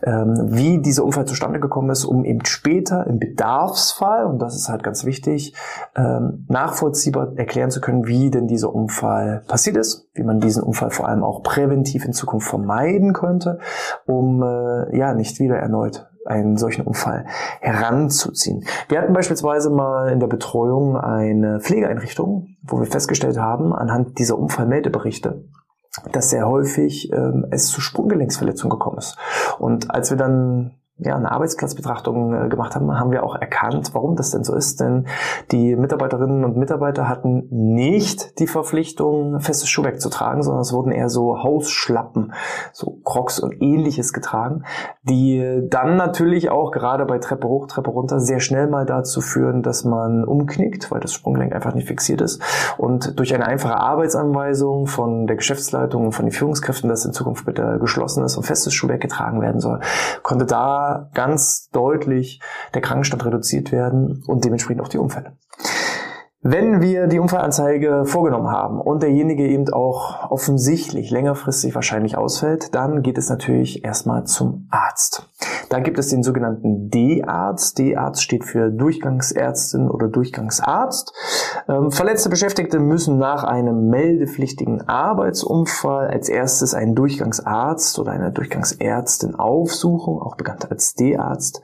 ähm, 0.04 0.36
wie 0.48 0.80
dieser 0.80 1.06
Unfall 1.06 1.26
zustande 1.26 1.60
gekommen 1.60 1.90
ist, 1.90 2.06
um 2.06 2.26
eben 2.26 2.46
später 2.46 3.08
im 3.08 3.20
Bedarfsfall, 3.20 4.26
und 4.26 4.40
das 4.40 4.56
ist 4.56 4.70
halt 4.70 4.84
ganz 4.84 5.06
wichtig, 5.06 5.56
ähm, 5.96 6.46
nachvollziehbar 6.48 7.34
erklären 7.38 7.72
zu 7.72 7.82
können, 7.82 8.08
wie 8.08 8.30
denn 8.30 8.48
dieser 8.48 8.74
Unfall 8.74 9.44
passiert 9.48 9.78
ist, 9.78 10.10
wie 10.14 10.24
man 10.24 10.40
diesen 10.40 10.64
Unfall 10.64 10.92
vor 10.92 11.08
allem 11.08 11.24
auch 11.24 11.44
präventiv 11.44 12.06
in 12.06 12.14
Zukunft 12.14 12.50
vermeiden 12.50 13.14
könnte, 13.14 13.60
um 14.06 14.44
äh, 14.44 14.98
ja 14.98 15.14
nicht 15.14 15.40
wieder 15.40 15.58
erneut 15.58 16.09
einen 16.30 16.58
solchen 16.58 16.86
Unfall 16.86 17.26
heranzuziehen. 17.60 18.66
Wir 18.88 19.02
hatten 19.02 19.14
beispielsweise 19.14 19.70
mal 19.70 20.10
in 20.10 20.20
der 20.20 20.28
Betreuung 20.28 20.98
eine 20.98 21.60
Pflegeeinrichtung, 21.60 22.56
wo 22.64 22.80
wir 22.80 22.88
festgestellt 22.88 23.38
haben, 23.38 23.74
anhand 23.74 24.20
dieser 24.20 24.38
Unfallmeldeberichte, 24.38 25.44
dass 26.12 26.30
sehr 26.30 26.48
häufig 26.48 27.12
ähm, 27.12 27.48
es 27.52 27.68
zu 27.68 27.82
Sprunggelenksverletzungen 27.82 28.72
gekommen 28.72 28.98
ist. 28.98 29.18
Und 29.58 29.92
als 29.92 30.10
wir 30.12 30.18
dann 30.18 30.76
ja, 31.00 31.16
eine 31.16 31.32
Arbeitsplatzbetrachtung 31.32 32.34
äh, 32.34 32.50
gemacht 32.50 32.76
haben, 32.76 33.00
haben 33.00 33.12
wir 33.12 33.24
auch 33.24 33.36
erkannt, 33.36 33.92
warum 33.94 34.16
das 34.16 34.32
denn 34.32 34.44
so 34.44 34.54
ist. 34.54 34.80
Denn 34.80 35.08
die 35.52 35.76
Mitarbeiterinnen 35.76 36.44
und 36.44 36.58
Mitarbeiter 36.58 37.08
hatten 37.08 37.48
nicht 37.50 38.40
die 38.40 38.48
Verpflichtung, 38.48 39.40
festes 39.40 39.70
Schuhwerk 39.70 40.02
zu 40.02 40.10
tragen, 40.10 40.44
sondern 40.44 40.62
es 40.62 40.74
wurden 40.74 40.92
eher 40.92 41.10
so 41.10 41.42
Hausschlappen, 41.42 42.34
so 42.74 43.00
Crocs 43.04 43.40
und 43.40 43.62
ähnliches 43.62 44.12
getragen, 44.12 44.64
die 45.04 45.62
dann 45.70 45.96
natürlich 45.96 46.50
auch 46.50 46.72
gerade 46.72 47.06
bei 47.06 47.20
Treppe 47.20 47.48
hoch, 47.48 47.68
Treppe 47.68 47.92
runter 47.92 48.20
sehr 48.20 48.40
schnell 48.40 48.68
mal 48.68 48.86
dazu 48.86 49.22
führen, 49.22 49.64
dass 49.64 49.86
man 49.86 50.26
umknickt, 50.26 50.92
weil 50.92 51.00
das 51.00 51.14
Sprunggelenk 51.14 51.54
einfach 51.54 51.74
nicht 51.74 51.88
fixiert 51.88 52.22
ist. 52.22 52.42
Und 52.78 53.18
durch 53.18 53.34
eine 53.34 53.46
einfache 53.46 53.78
Arbeitsanweisung 53.78 54.88
von 54.88 55.28
der 55.28 55.38
Geschäftsleitung 55.38 56.08
und 56.08 56.12
von 56.12 56.26
den 56.26 56.32
Führungskräften, 56.32 56.90
dass 56.90 57.06
in 57.06 57.14
Zukunft 57.14 57.46
bitte 57.46 57.78
geschlossen 57.80 58.24
ist 58.26 58.36
und 58.36 58.44
festes 58.44 58.74
Schuhwerk 58.74 59.02
getragen 59.02 59.42
werden 59.42 59.62
soll, 59.62 59.80
konnte 60.24 60.46
da 60.46 60.89
ganz 61.14 61.70
deutlich 61.72 62.42
der 62.74 62.82
Krankenstand 62.82 63.26
reduziert 63.26 63.72
werden 63.72 64.24
und 64.28 64.46
dementsprechend 64.46 64.82
auch 64.82 64.90
die 64.90 64.98
Unfälle. 64.98 65.38
Wenn 66.42 66.82
wir 66.82 67.08
die 67.08 67.20
Unfallanzeige 67.20 68.06
vorgenommen 68.06 68.48
haben 68.48 68.80
und 68.80 69.04
derjenige 69.04 69.46
eben 69.46 69.68
auch 69.74 70.32
offensichtlich 70.32 71.12
längerfristig 71.12 71.76
wahrscheinlich 71.76 72.18
ausfällt, 72.18 72.74
dann 72.74 73.02
geht 73.02 73.18
es 73.18 73.28
natürlich 73.28 73.84
erstmal 73.84 74.24
zum 74.24 74.66
Arzt. 74.70 75.28
Da 75.68 75.80
gibt 75.80 76.00
es 76.00 76.08
den 76.08 76.24
sogenannten 76.24 76.90
D-Arzt. 76.90 77.78
D-Arzt 77.78 78.24
steht 78.24 78.46
für 78.46 78.72
Durchgangsärztin 78.72 79.90
oder 79.90 80.08
Durchgangsarzt. 80.08 81.14
Ähm, 81.68 81.92
verletzte 81.92 82.30
Beschäftigte 82.30 82.80
müssen 82.80 83.18
nach 83.18 83.44
einem 83.44 83.90
meldepflichtigen 83.90 84.88
Arbeitsunfall 84.88 86.08
als 86.08 86.30
erstes 86.30 86.74
einen 86.74 86.96
Durchgangsarzt 86.96 88.00
oder 88.00 88.14
eine 88.14 88.32
Durchgangsärztin 88.32 89.36
aufsuchen, 89.36 90.20
auch 90.20 90.38
bekannt 90.38 90.72
als 90.72 90.96
D-Arzt. 90.96 91.62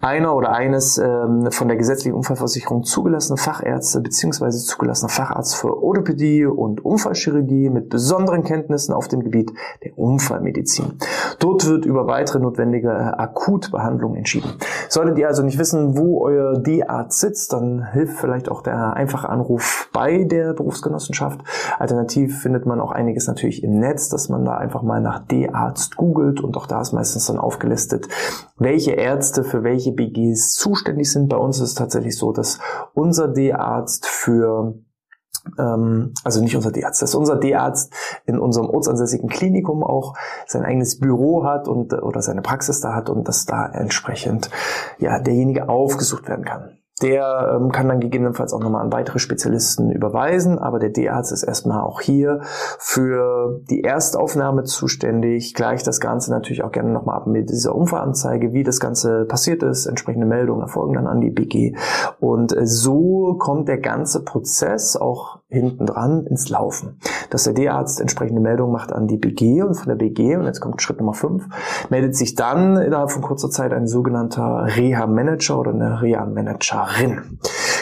Einer 0.00 0.34
oder 0.34 0.52
eines 0.52 0.98
ähm, 0.98 1.50
von 1.50 1.68
der 1.68 1.76
gesetzlichen 1.76 2.16
Unfallversicherung 2.16 2.82
zugelassene 2.82 3.38
Fachärzte 3.38 3.99
bzw. 4.02 4.50
zugelassener 4.50 5.08
Facharzt 5.08 5.56
für 5.56 5.82
Orthopädie 5.82 6.46
und 6.46 6.84
Unfallchirurgie 6.84 7.70
mit 7.70 7.88
besonderen 7.88 8.44
Kenntnissen 8.44 8.92
auf 8.92 9.08
dem 9.08 9.20
Gebiet 9.20 9.52
der 9.84 9.98
Unfallmedizin. 9.98 10.98
Dort 11.38 11.66
wird 11.66 11.84
über 11.84 12.06
weitere 12.06 12.38
notwendige 12.38 13.18
Akutbehandlung 13.18 14.14
entschieden. 14.14 14.50
Solltet 14.88 15.18
ihr 15.18 15.28
also 15.28 15.42
nicht 15.42 15.58
wissen, 15.58 15.96
wo 15.96 16.22
euer 16.24 16.58
D-Arzt 16.58 17.20
sitzt, 17.20 17.52
dann 17.52 17.92
hilft 17.92 18.18
vielleicht 18.18 18.48
auch 18.48 18.62
der 18.62 18.94
einfache 18.94 19.28
Anruf 19.28 19.88
bei 19.92 20.24
der 20.24 20.52
Berufsgenossenschaft. 20.52 21.40
Alternativ 21.78 22.40
findet 22.40 22.66
man 22.66 22.80
auch 22.80 22.92
einiges 22.92 23.26
natürlich 23.26 23.62
im 23.62 23.78
Netz, 23.78 24.08
dass 24.08 24.28
man 24.28 24.44
da 24.44 24.56
einfach 24.56 24.82
mal 24.82 25.00
nach 25.00 25.26
D-Arzt 25.26 25.96
googelt 25.96 26.40
und 26.40 26.56
auch 26.56 26.66
da 26.66 26.80
ist 26.80 26.92
meistens 26.92 27.26
dann 27.26 27.38
aufgelistet, 27.38 28.08
welche 28.58 28.92
Ärzte 28.92 29.44
für 29.44 29.64
welche 29.64 29.92
BGs 29.92 30.54
zuständig 30.54 31.10
sind. 31.10 31.28
Bei 31.28 31.36
uns 31.36 31.56
ist 31.56 31.70
es 31.70 31.74
tatsächlich 31.74 32.16
so, 32.16 32.32
dass 32.32 32.58
unser 32.94 33.28
D-Arzt 33.28 33.89
D-Arzt 33.98 34.06
für 34.06 34.74
ähm, 35.58 36.12
also 36.22 36.42
nicht 36.42 36.54
unser 36.54 36.70
D-Arzt, 36.70 37.02
dass 37.02 37.14
unser 37.14 37.36
D-Arzt 37.36 37.92
in 38.26 38.38
unserem 38.38 38.68
ortsansässigen 38.68 39.28
Klinikum 39.28 39.82
auch 39.82 40.14
sein 40.46 40.64
eigenes 40.64 40.98
Büro 40.98 41.44
hat 41.44 41.66
und 41.66 41.92
oder 41.94 42.22
seine 42.22 42.42
Praxis 42.42 42.80
da 42.80 42.94
hat 42.94 43.08
und 43.08 43.26
dass 43.26 43.46
da 43.46 43.66
entsprechend 43.66 44.50
ja 44.98 45.18
derjenige 45.18 45.68
aufgesucht 45.68 46.28
werden 46.28 46.44
kann. 46.44 46.79
Der 47.02 47.56
ähm, 47.56 47.72
kann 47.72 47.88
dann 47.88 48.00
gegebenenfalls 48.00 48.52
auch 48.52 48.60
nochmal 48.60 48.82
an 48.82 48.92
weitere 48.92 49.18
Spezialisten 49.18 49.90
überweisen, 49.90 50.58
aber 50.58 50.78
der 50.78 50.90
D-Arzt 50.90 51.32
ist 51.32 51.42
erstmal 51.42 51.82
auch 51.82 52.00
hier 52.00 52.40
für 52.78 53.60
die 53.70 53.84
Erstaufnahme 53.84 54.64
zuständig, 54.64 55.54
gleicht 55.54 55.86
das 55.86 56.00
Ganze 56.00 56.30
natürlich 56.30 56.62
auch 56.62 56.72
gerne 56.72 56.90
nochmal 56.90 57.16
ab 57.16 57.26
mit 57.26 57.50
dieser 57.50 57.74
Unfallanzeige, 57.74 58.52
wie 58.52 58.64
das 58.64 58.80
Ganze 58.80 59.24
passiert 59.24 59.62
ist, 59.62 59.86
entsprechende 59.86 60.26
Meldungen 60.26 60.62
erfolgen 60.62 60.94
dann 60.94 61.06
an 61.06 61.20
die 61.20 61.30
BG 61.30 61.74
und 62.20 62.56
äh, 62.56 62.66
so 62.66 63.36
kommt 63.38 63.68
der 63.68 63.78
ganze 63.78 64.22
Prozess 64.24 64.96
auch 64.96 65.39
hinten 65.50 65.86
dran 65.86 66.26
ins 66.26 66.48
Laufen. 66.48 66.98
Dass 67.30 67.44
der 67.44 67.52
D-Arzt 67.52 68.00
entsprechende 68.00 68.40
Meldungen 68.40 68.72
macht 68.72 68.92
an 68.92 69.06
die 69.06 69.16
BG 69.16 69.62
und 69.62 69.74
von 69.74 69.88
der 69.88 69.96
BG, 69.96 70.36
und 70.36 70.46
jetzt 70.46 70.60
kommt 70.60 70.80
Schritt 70.80 70.98
Nummer 70.98 71.14
5, 71.14 71.44
meldet 71.90 72.16
sich 72.16 72.34
dann 72.34 72.76
innerhalb 72.76 73.10
von 73.10 73.22
kurzer 73.22 73.50
Zeit 73.50 73.72
ein 73.72 73.86
sogenannter 73.86 74.66
Reha-Manager 74.76 75.58
oder 75.58 75.72
eine 75.72 76.00
Reha-Managerin. 76.02 77.38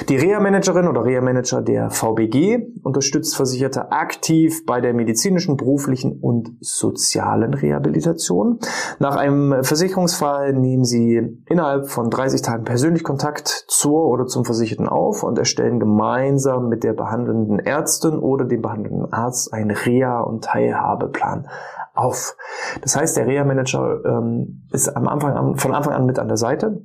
Die 0.07 0.17
Reha-Managerin 0.17 0.87
oder 0.87 1.05
Reha-Manager 1.05 1.61
der 1.61 1.91
VBG 1.91 2.69
unterstützt 2.85 3.35
Versicherte 3.35 3.91
aktiv 3.91 4.65
bei 4.65 4.81
der 4.81 4.95
medizinischen, 4.95 5.57
beruflichen 5.57 6.21
und 6.21 6.53
sozialen 6.61 7.53
Rehabilitation. 7.53 8.61
Nach 9.01 9.17
einem 9.17 9.65
Versicherungsfall 9.65 10.53
nehmen 10.53 10.85
sie 10.85 11.43
innerhalb 11.49 11.89
von 11.89 12.11
30 12.11 12.43
Tagen 12.43 12.65
persönlich 12.65 13.03
Kontakt 13.03 13.49
zur 13.49 14.07
oder 14.07 14.27
zum 14.27 14.45
Versicherten 14.45 14.89
auf 14.89 15.25
und 15.25 15.39
erstellen 15.39 15.81
gemeinsam 15.81 16.69
mit 16.69 16.85
der 16.85 16.93
behandelnden 16.93 17.59
Ärztin 17.59 18.19
oder 18.19 18.45
dem 18.45 18.63
behandelnden 18.63 19.13
Arzt 19.13 19.53
einen 19.53 19.73
Reha- 19.73 20.21
und 20.21 20.45
Teilhabeplan 20.45 21.49
auf. 21.95 22.37
Das 22.83 22.97
heißt, 22.97 23.17
der 23.17 23.27
Reha-Manager 23.27 24.05
ähm, 24.05 24.63
ist 24.71 24.89
am 24.97 25.09
Anfang 25.09 25.33
an, 25.33 25.57
von 25.57 25.75
Anfang 25.75 25.95
an 25.95 26.07
mit 26.07 26.19
an 26.19 26.29
der 26.29 26.37
Seite 26.37 26.85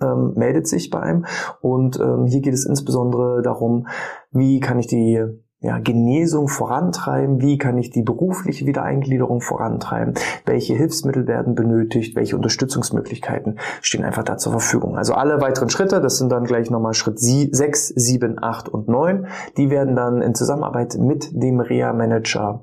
ähm, 0.00 0.34
meldet 0.36 0.66
sich 0.66 0.90
bei 0.90 1.00
einem. 1.00 1.26
Und 1.60 1.98
ähm, 2.00 2.26
hier 2.26 2.40
geht 2.40 2.54
es 2.54 2.66
insbesondere 2.66 3.42
darum, 3.42 3.86
wie 4.30 4.60
kann 4.60 4.78
ich 4.78 4.86
die 4.86 5.24
ja, 5.62 5.78
Genesung 5.78 6.48
vorantreiben? 6.48 7.42
Wie 7.42 7.58
kann 7.58 7.76
ich 7.76 7.90
die 7.90 8.02
berufliche 8.02 8.64
Wiedereingliederung 8.64 9.42
vorantreiben? 9.42 10.14
Welche 10.46 10.74
Hilfsmittel 10.74 11.26
werden 11.26 11.54
benötigt? 11.54 12.16
Welche 12.16 12.36
Unterstützungsmöglichkeiten 12.36 13.58
stehen 13.82 14.04
einfach 14.04 14.22
da 14.22 14.38
zur 14.38 14.52
Verfügung? 14.52 14.96
Also 14.96 15.12
alle 15.12 15.40
weiteren 15.42 15.68
Schritte, 15.68 16.00
das 16.00 16.16
sind 16.16 16.32
dann 16.32 16.44
gleich 16.44 16.70
nochmal 16.70 16.94
Schritt 16.94 17.18
6, 17.20 17.88
7, 17.88 18.42
8 18.42 18.70
und 18.70 18.88
9, 18.88 19.26
die 19.58 19.68
werden 19.68 19.96
dann 19.96 20.22
in 20.22 20.34
Zusammenarbeit 20.34 20.96
mit 20.98 21.30
dem 21.32 21.60
REA-Manager 21.60 22.62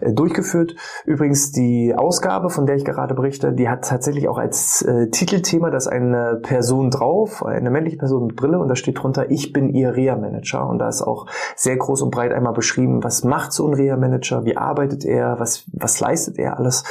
äh, 0.00 0.14
durchgeführt. 0.14 0.74
Übrigens 1.04 1.52
die 1.52 1.94
Ausgabe, 1.94 2.48
von 2.48 2.64
der 2.64 2.76
ich 2.76 2.84
gerade 2.86 3.14
berichte, 3.14 3.52
die 3.52 3.68
hat 3.68 3.84
tatsächlich 3.84 4.26
auch 4.26 4.38
als 4.38 4.80
äh, 4.80 5.10
Titelthema, 5.10 5.68
dass 5.68 5.86
eine 5.86 6.40
Person 6.42 6.90
drauf, 6.90 7.44
eine 7.44 7.70
männliche 7.70 7.98
Person 7.98 8.28
mit 8.28 8.36
Brille 8.36 8.58
und 8.58 8.68
da 8.68 8.76
steht 8.76 9.02
drunter, 9.02 9.30
ich 9.30 9.52
bin 9.52 9.68
ihr 9.68 9.94
REA-Manager 9.94 10.66
und 10.66 10.78
da 10.78 10.88
ist 10.88 11.02
auch 11.02 11.26
sehr 11.54 11.76
groß 11.76 12.00
und 12.00 12.10
breit 12.10 12.37
einmal 12.38 12.54
beschrieben, 12.54 13.04
was 13.04 13.24
macht 13.24 13.52
so 13.52 13.66
ein 13.66 13.74
Reha-Manager, 13.74 14.44
wie 14.44 14.56
arbeitet 14.56 15.04
er, 15.04 15.38
was, 15.38 15.64
was 15.72 16.00
leistet 16.00 16.38
er 16.38 16.58
alles. 16.58 16.84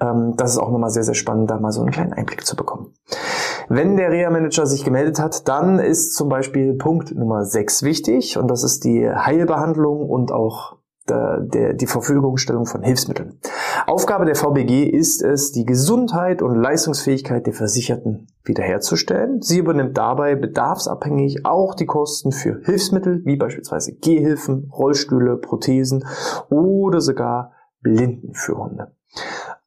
Ähm, 0.00 0.34
das 0.36 0.52
ist 0.52 0.58
auch 0.58 0.70
nochmal 0.70 0.90
sehr, 0.90 1.04
sehr 1.04 1.14
spannend, 1.14 1.50
da 1.50 1.58
mal 1.58 1.72
so 1.72 1.80
einen 1.80 1.90
kleinen 1.90 2.12
Einblick 2.12 2.44
zu 2.44 2.56
bekommen. 2.56 2.92
Wenn 3.68 3.96
der 3.96 4.10
Reha-Manager 4.10 4.66
sich 4.66 4.84
gemeldet 4.84 5.18
hat, 5.18 5.48
dann 5.48 5.78
ist 5.78 6.14
zum 6.14 6.28
Beispiel 6.28 6.74
Punkt 6.74 7.14
Nummer 7.14 7.44
6 7.44 7.82
wichtig 7.82 8.36
und 8.36 8.48
das 8.48 8.64
ist 8.64 8.84
die 8.84 9.08
Heilbehandlung 9.08 10.08
und 10.08 10.32
auch 10.32 10.76
der, 11.08 11.40
der, 11.40 11.74
die 11.74 11.86
Verfügungstellung 11.86 12.66
von 12.66 12.82
Hilfsmitteln. 12.82 13.38
Aufgabe 13.86 14.24
der 14.24 14.34
VBG 14.34 14.84
ist 14.84 15.22
es, 15.22 15.52
die 15.52 15.64
Gesundheit 15.64 16.42
und 16.42 16.54
Leistungsfähigkeit 16.56 17.46
der 17.46 17.52
Versicherten 17.52 18.26
wiederherzustellen. 18.44 19.42
Sie 19.42 19.58
übernimmt 19.58 19.96
dabei 19.96 20.34
bedarfsabhängig 20.34 21.44
auch 21.44 21.74
die 21.74 21.86
Kosten 21.86 22.32
für 22.32 22.60
Hilfsmittel, 22.64 23.22
wie 23.24 23.36
beispielsweise 23.36 23.94
Gehhilfen, 23.94 24.70
Rollstühle, 24.72 25.36
Prothesen 25.36 26.04
oder 26.50 27.00
sogar 27.00 27.52
Blindenführhunde. 27.80 28.92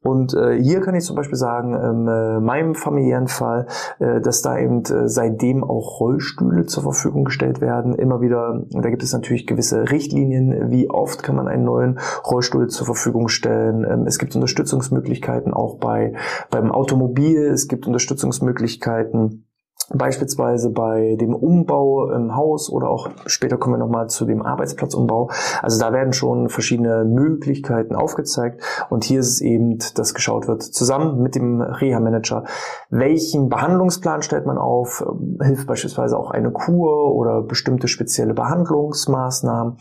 Und 0.04 0.36
äh, 0.36 0.62
hier 0.62 0.82
kann 0.82 0.96
ich 0.96 1.04
zum 1.04 1.16
Beispiel 1.16 1.38
sagen, 1.38 1.74
in 1.74 2.08
äh, 2.08 2.40
meinem 2.40 2.76
familiären 2.76 3.28
Fall, 3.28 3.66
äh, 4.00 4.22
dass 4.22 4.42
da 4.42 4.58
eben 4.58 4.84
äh, 4.84 5.10
seitdem 5.10 5.64
auch 5.64 6.00
Rollstühle 6.00 6.66
zur 6.66 6.84
Verfügung 6.84 7.26
gestellt 7.26 7.62
werden. 7.62 7.96
Immer 7.96 8.22
wieder, 8.22 8.64
da 8.70 8.90
gibt 8.90 9.02
es 9.02 9.12
natürlich 9.12 9.48
gewisse 9.48 9.90
Richtlinien, 9.90 10.70
wie 10.70 10.90
oft 10.90 11.24
kann 11.24 11.36
man 11.36 11.48
einen 11.48 11.64
neuen 11.64 12.00
Rollstuhl 12.30 12.68
zur 12.68 12.86
Verfügung 12.86 13.28
stellen. 13.28 13.86
Ähm, 13.90 14.06
es 14.06 14.20
gibt 14.20 14.36
Unterstützungsmöglichkeiten 14.36 15.54
auch 15.54 15.80
bei 15.80 16.14
beim 16.52 16.72
Automobil, 16.72 17.48
es 17.48 17.68
gibt 17.68 17.88
Unterstützungsmöglichkeiten 17.88 19.47
Beispielsweise 19.90 20.70
bei 20.70 21.16
dem 21.16 21.34
Umbau 21.34 22.12
im 22.12 22.36
Haus 22.36 22.70
oder 22.70 22.90
auch 22.90 23.10
später 23.26 23.58
kommen 23.58 23.76
wir 23.76 23.80
nochmal 23.80 24.10
zu 24.10 24.26
dem 24.26 24.42
Arbeitsplatzumbau. 24.42 25.30
Also 25.62 25.80
da 25.80 25.94
werden 25.94 26.12
schon 26.12 26.50
verschiedene 26.50 27.06
Möglichkeiten 27.06 27.96
aufgezeigt 27.96 28.62
und 28.90 29.06
hier 29.06 29.22
ist 29.22 29.30
es 29.30 29.42
eben, 29.42 29.78
dass 29.96 30.14
geschaut 30.14 30.50
wird, 30.50 30.62
zusammen 30.62 31.22
mit 31.22 31.36
dem 31.36 31.62
Reha-Manager, 31.62 32.44
welchen 32.90 33.48
Behandlungsplan 33.48 34.24
stellt 34.24 34.46
man 34.46 34.58
auf, 34.58 35.06
hilft 35.42 35.68
beispielsweise 35.68 36.18
auch 36.18 36.32
eine 36.32 36.52
Kur 36.52 37.16
oder 37.16 37.42
bestimmte 37.42 37.88
spezielle 37.88 38.34
Behandlungsmaßnahmen, 38.34 39.78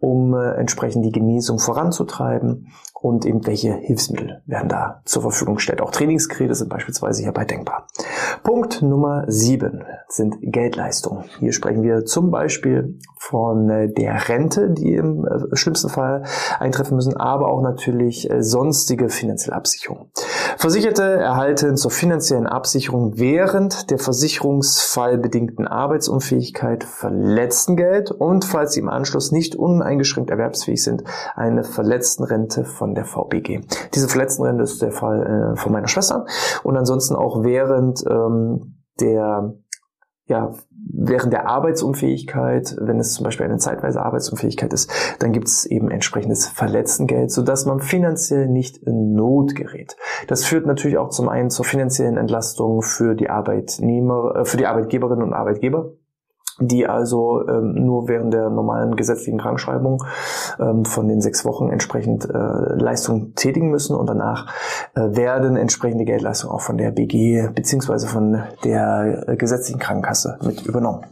um 0.00 0.34
äh, 0.34 0.52
entsprechend 0.54 1.04
die 1.04 1.12
Genesung 1.12 1.58
voranzutreiben 1.58 2.68
und 3.02 3.26
eben 3.26 3.46
welche 3.46 3.74
Hilfsmittel 3.74 4.42
werden 4.46 4.68
da 4.68 5.02
zur 5.04 5.22
Verfügung 5.22 5.56
gestellt. 5.56 5.82
Auch 5.82 5.90
Trainingsgeräte 5.90 6.54
sind 6.54 6.70
beispielsweise 6.70 7.22
hierbei 7.22 7.44
denkbar. 7.44 7.88
Punkt 8.44 8.80
Nummer 8.80 9.24
sieben 9.26 9.84
sind 10.08 10.36
Geldleistungen. 10.40 11.24
Hier 11.40 11.52
sprechen 11.52 11.82
wir 11.82 12.04
zum 12.04 12.30
Beispiel 12.30 12.98
von 13.18 13.68
äh, 13.70 13.92
der 13.92 14.28
Rente, 14.28 14.70
die 14.70 14.94
im 14.94 15.26
äh, 15.26 15.56
schlimmsten 15.56 15.88
Fall 15.88 16.24
eintreffen 16.58 16.96
müssen, 16.96 17.16
aber 17.16 17.48
auch 17.48 17.62
natürlich 17.62 18.30
äh, 18.30 18.42
sonstige 18.42 19.08
finanzielle 19.08 19.56
Absicherung. 19.56 20.10
Versicherte 20.56 21.02
erhalten 21.02 21.76
zur 21.76 21.90
finanziellen 21.90 22.46
Absicherung 22.46 23.18
während 23.18 23.90
der 23.90 23.98
versicherungsfallbedingten 23.98 25.66
Arbeitsunfähigkeit 25.66 26.84
Verletztengeld 26.84 28.10
und 28.10 28.44
falls 28.44 28.74
sie 28.74 28.80
im 28.80 28.88
Anschluss 28.88 29.32
nicht 29.32 29.56
uneingeschränkt 29.56 30.30
erwerbsfähig 30.30 30.82
sind, 30.82 31.04
eine 31.34 31.64
Verletztenrente 31.64 32.64
von 32.64 32.91
der 32.94 33.04
VBG. 33.04 33.60
Diese 33.94 34.08
Verletztenrente 34.08 34.62
ist 34.62 34.82
der 34.82 34.92
Fall 34.92 35.54
äh, 35.54 35.56
von 35.56 35.72
meiner 35.72 35.88
Schwester 35.88 36.26
und 36.62 36.76
ansonsten 36.76 37.14
auch 37.14 37.42
während 37.42 38.04
ähm, 38.08 38.76
der 39.00 39.54
ja, 40.26 40.54
während 40.90 41.32
der 41.32 41.48
Arbeitsunfähigkeit, 41.48 42.76
wenn 42.80 42.98
es 42.98 43.12
zum 43.12 43.24
Beispiel 43.24 43.44
eine 43.44 43.58
zeitweise 43.58 44.02
Arbeitsunfähigkeit 44.02 44.72
ist, 44.72 44.90
dann 45.18 45.32
gibt 45.32 45.48
es 45.48 45.66
eben 45.66 45.90
entsprechendes 45.90 46.46
Verletztengeld, 46.46 47.30
sodass 47.30 47.66
man 47.66 47.80
finanziell 47.80 48.48
nicht 48.48 48.78
in 48.78 49.12
Not 49.12 49.54
gerät. 49.54 49.96
Das 50.28 50.44
führt 50.44 50.66
natürlich 50.66 50.96
auch 50.96 51.10
zum 51.10 51.28
einen 51.28 51.50
zur 51.50 51.64
finanziellen 51.64 52.16
Entlastung 52.16 52.82
für 52.82 53.14
die 53.14 53.30
Arbeitnehmer, 53.30 54.36
äh, 54.36 54.44
für 54.44 54.56
die 54.56 54.66
Arbeitgeberinnen 54.66 55.24
und 55.24 55.34
Arbeitgeber 55.34 55.92
die 56.58 56.86
also 56.86 57.46
ähm, 57.48 57.74
nur 57.74 58.08
während 58.08 58.32
der 58.32 58.50
normalen 58.50 58.96
gesetzlichen 58.96 59.38
Krankschreibung 59.38 60.04
ähm, 60.60 60.84
von 60.84 61.08
den 61.08 61.20
sechs 61.20 61.44
Wochen 61.44 61.70
entsprechend 61.70 62.28
äh, 62.28 62.32
Leistungen 62.32 63.34
tätigen 63.34 63.70
müssen 63.70 63.96
und 63.96 64.06
danach 64.06 64.46
äh, 64.94 65.00
werden 65.16 65.56
entsprechende 65.56 66.04
Geldleistungen 66.04 66.54
auch 66.54 66.60
von 66.60 66.76
der 66.76 66.90
BG 66.90 67.48
beziehungsweise 67.54 68.06
von 68.06 68.42
der 68.64 69.28
äh, 69.28 69.36
gesetzlichen 69.36 69.80
Krankenkasse 69.80 70.38
mit 70.42 70.66
übernommen. 70.66 71.06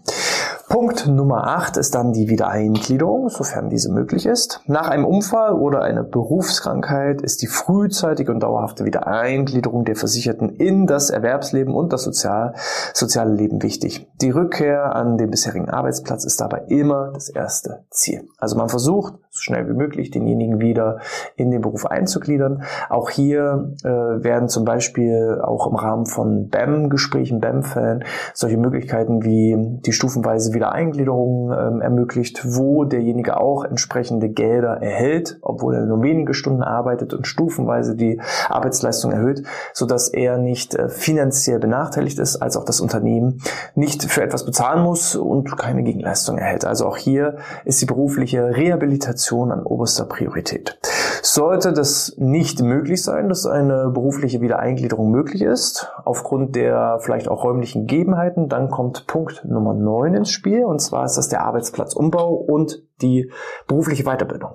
Punkt 0.71 1.09
Nummer 1.09 1.49
8 1.49 1.79
ist 1.79 1.97
dann 1.97 2.13
die 2.13 2.29
Wiedereingliederung, 2.29 3.29
sofern 3.29 3.71
diese 3.71 3.91
möglich 3.91 4.25
ist. 4.25 4.61
Nach 4.67 4.89
einem 4.89 5.05
Unfall 5.05 5.55
oder 5.55 5.83
einer 5.83 6.05
Berufskrankheit 6.05 7.23
ist 7.23 7.43
die 7.43 7.49
frühzeitige 7.49 8.31
und 8.31 8.39
dauerhafte 8.39 8.85
Wiedereingliederung 8.85 9.85
der 9.85 9.97
Versicherten 9.97 10.49
in 10.49 10.87
das 10.87 11.11
Erwerbsleben 11.11 11.75
und 11.75 11.93
das 11.93 12.05
Sozial 12.05 12.55
soziale 12.95 13.35
Leben 13.35 13.65
wichtig. 13.65 14.07
Die 14.21 14.31
Rückkehr 14.31 14.95
an 14.95 15.19
den 15.19 15.31
bisherigen 15.31 15.69
Arbeitsplatz 15.69 16.25
ist 16.25 16.41
dabei 16.41 16.63
immer 16.69 17.11
das 17.15 17.31
erste 17.31 17.83
Ziel. 17.91 18.29
Also 18.39 18.57
man 18.57 18.69
versucht, 18.69 19.15
so 19.31 19.41
schnell 19.41 19.69
wie 19.69 19.75
möglich 19.75 20.11
denjenigen 20.11 20.61
wieder 20.61 20.99
in 21.37 21.51
den 21.51 21.61
Beruf 21.61 21.87
einzugliedern. 21.87 22.65
Auch 22.89 23.11
hier 23.11 23.73
äh, 23.85 23.89
werden 23.89 24.49
zum 24.49 24.65
Beispiel 24.65 25.41
auch 25.43 25.69
im 25.69 25.77
Rahmen 25.77 26.07
von 26.07 26.49
BEM-Gesprächen, 26.49 27.41
BEM-Fällen 27.41 28.05
solche 28.35 28.57
Möglichkeiten 28.57 29.25
wie 29.25 29.57
die 29.87 29.93
stufenweise 29.93 30.53
Wiedereingliederung 30.61 31.53
ähm, 31.53 31.81
ermöglicht, 31.81 32.43
wo 32.45 32.85
derjenige 32.85 33.41
auch 33.41 33.65
entsprechende 33.65 34.29
Gelder 34.29 34.83
erhält, 34.83 35.39
obwohl 35.41 35.75
er 35.75 35.87
nur 35.87 36.03
wenige 36.03 36.35
Stunden 36.35 36.63
arbeitet 36.63 37.15
und 37.15 37.27
stufenweise 37.27 37.97
die 37.97 38.21
Arbeitsleistung 38.51 39.11
erhöht, 39.11 39.43
sodass 39.73 40.09
er 40.09 40.37
nicht 40.37 40.75
äh, 40.75 40.91
finanziell 40.91 41.61
benachteiligt 41.61 42.19
ist, 42.19 42.37
als 42.37 42.59
auch 42.59 42.65
das 42.65 42.81
Unternehmen 42.81 43.41
nicht 43.75 44.05
für 44.05 44.23
etwas 44.23 44.45
bezahlen 44.45 44.83
muss 44.83 45.17
und 45.17 45.57
keine 45.57 45.83
Gegenleistung 45.83 46.37
erhält. 46.37 46.67
Also 46.67 46.87
auch 46.87 46.99
hier 46.99 47.37
ist 47.65 47.81
die 47.81 47.87
berufliche 47.87 48.55
Rehabilitation 48.55 49.53
an 49.53 49.63
oberster 49.63 50.05
Priorität. 50.05 50.79
Sollte 51.23 51.73
das 51.73 52.15
nicht 52.17 52.63
möglich 52.63 53.03
sein, 53.03 53.29
dass 53.29 53.47
eine 53.47 53.91
berufliche 53.91 54.41
Wiedereingliederung 54.41 55.11
möglich 55.11 55.43
ist, 55.43 55.93
aufgrund 56.05 56.57
der 56.57 56.99
vielleicht 57.01 57.29
auch 57.29 57.45
räumlichen 57.45 57.87
Gegebenheiten, 57.87 58.49
dann 58.49 58.71
kommt 58.71 59.07
Punkt 59.07 59.45
Nummer 59.45 59.75
9 59.75 60.15
ins 60.15 60.31
Spiel, 60.31 60.65
und 60.65 60.81
zwar 60.81 61.05
ist 61.05 61.17
das 61.17 61.29
der 61.29 61.43
Arbeitsplatzumbau 61.43 62.35
und 62.35 62.83
die 63.03 63.31
berufliche 63.67 64.05
Weiterbildung. 64.05 64.55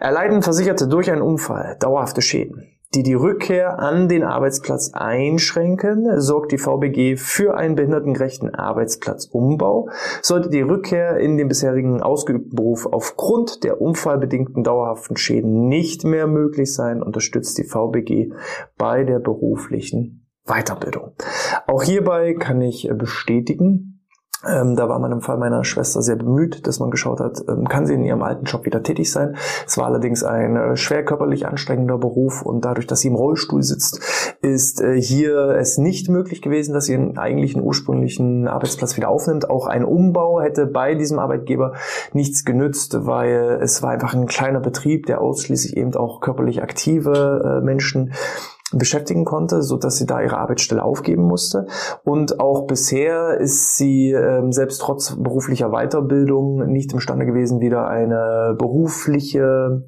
Erleiden 0.00 0.42
Versicherte 0.42 0.88
durch 0.88 1.10
einen 1.10 1.22
Unfall 1.22 1.76
dauerhafte 1.78 2.22
Schäden 2.22 2.71
die 2.94 3.02
die 3.02 3.14
Rückkehr 3.14 3.78
an 3.78 4.08
den 4.08 4.22
Arbeitsplatz 4.22 4.90
einschränken, 4.92 6.20
sorgt 6.20 6.52
die 6.52 6.58
VBG 6.58 7.16
für 7.16 7.56
einen 7.56 7.74
behindertengerechten 7.74 8.54
Arbeitsplatzumbau. 8.54 9.88
Sollte 10.20 10.50
die 10.50 10.60
Rückkehr 10.60 11.16
in 11.16 11.38
den 11.38 11.48
bisherigen 11.48 12.02
ausgeübten 12.02 12.54
Beruf 12.54 12.86
aufgrund 12.86 13.64
der 13.64 13.80
unfallbedingten 13.80 14.62
dauerhaften 14.62 15.16
Schäden 15.16 15.68
nicht 15.68 16.04
mehr 16.04 16.26
möglich 16.26 16.74
sein, 16.74 17.02
unterstützt 17.02 17.56
die 17.58 17.64
VBG 17.64 18.32
bei 18.76 19.04
der 19.04 19.20
beruflichen 19.20 20.26
Weiterbildung. 20.44 21.12
Auch 21.66 21.82
hierbei 21.82 22.34
kann 22.34 22.60
ich 22.60 22.90
bestätigen, 22.92 23.91
ähm, 24.48 24.74
da 24.74 24.88
war 24.88 24.98
man 24.98 25.12
im 25.12 25.20
Fall 25.20 25.38
meiner 25.38 25.64
Schwester 25.64 26.02
sehr 26.02 26.16
bemüht, 26.16 26.66
dass 26.66 26.80
man 26.80 26.90
geschaut 26.90 27.20
hat, 27.20 27.42
ähm, 27.48 27.68
kann 27.68 27.86
sie 27.86 27.94
in 27.94 28.04
ihrem 28.04 28.22
alten 28.22 28.44
Job 28.44 28.64
wieder 28.64 28.82
tätig 28.82 29.12
sein. 29.12 29.36
Es 29.66 29.78
war 29.78 29.86
allerdings 29.86 30.24
ein 30.24 30.56
äh, 30.56 30.76
schwer 30.76 31.04
körperlich 31.04 31.46
anstrengender 31.46 31.98
Beruf 31.98 32.42
und 32.42 32.64
dadurch, 32.64 32.86
dass 32.86 33.00
sie 33.00 33.08
im 33.08 33.14
Rollstuhl 33.14 33.62
sitzt, 33.62 34.00
ist 34.40 34.80
äh, 34.80 35.00
hier 35.00 35.50
es 35.50 35.78
nicht 35.78 36.08
möglich 36.08 36.42
gewesen, 36.42 36.74
dass 36.74 36.86
sie 36.86 36.92
ihren 36.92 37.18
eigentlichen 37.18 37.62
ursprünglichen 37.62 38.48
Arbeitsplatz 38.48 38.96
wieder 38.96 39.08
aufnimmt. 39.08 39.48
Auch 39.48 39.66
ein 39.66 39.84
Umbau 39.84 40.40
hätte 40.40 40.66
bei 40.66 40.94
diesem 40.94 41.20
Arbeitgeber 41.20 41.74
nichts 42.12 42.44
genützt, 42.44 43.06
weil 43.06 43.60
es 43.62 43.82
war 43.82 43.90
einfach 43.90 44.14
ein 44.14 44.26
kleiner 44.26 44.60
Betrieb, 44.60 45.06
der 45.06 45.20
ausschließlich 45.20 45.76
eben 45.76 45.94
auch 45.94 46.20
körperlich 46.20 46.62
aktive 46.62 47.60
äh, 47.60 47.64
Menschen 47.64 48.12
beschäftigen 48.72 49.24
konnte, 49.24 49.62
so 49.62 49.76
dass 49.76 49.96
sie 49.96 50.06
da 50.06 50.20
ihre 50.20 50.38
Arbeitsstelle 50.38 50.82
aufgeben 50.82 51.22
musste. 51.22 51.66
Und 52.04 52.40
auch 52.40 52.66
bisher 52.66 53.38
ist 53.38 53.76
sie 53.76 54.12
ähm, 54.12 54.52
selbst 54.52 54.80
trotz 54.80 55.16
beruflicher 55.16 55.70
Weiterbildung 55.70 56.66
nicht 56.66 56.92
imstande 56.92 57.26
gewesen, 57.26 57.60
wieder 57.60 57.88
eine 57.88 58.54
berufliche 58.58 59.84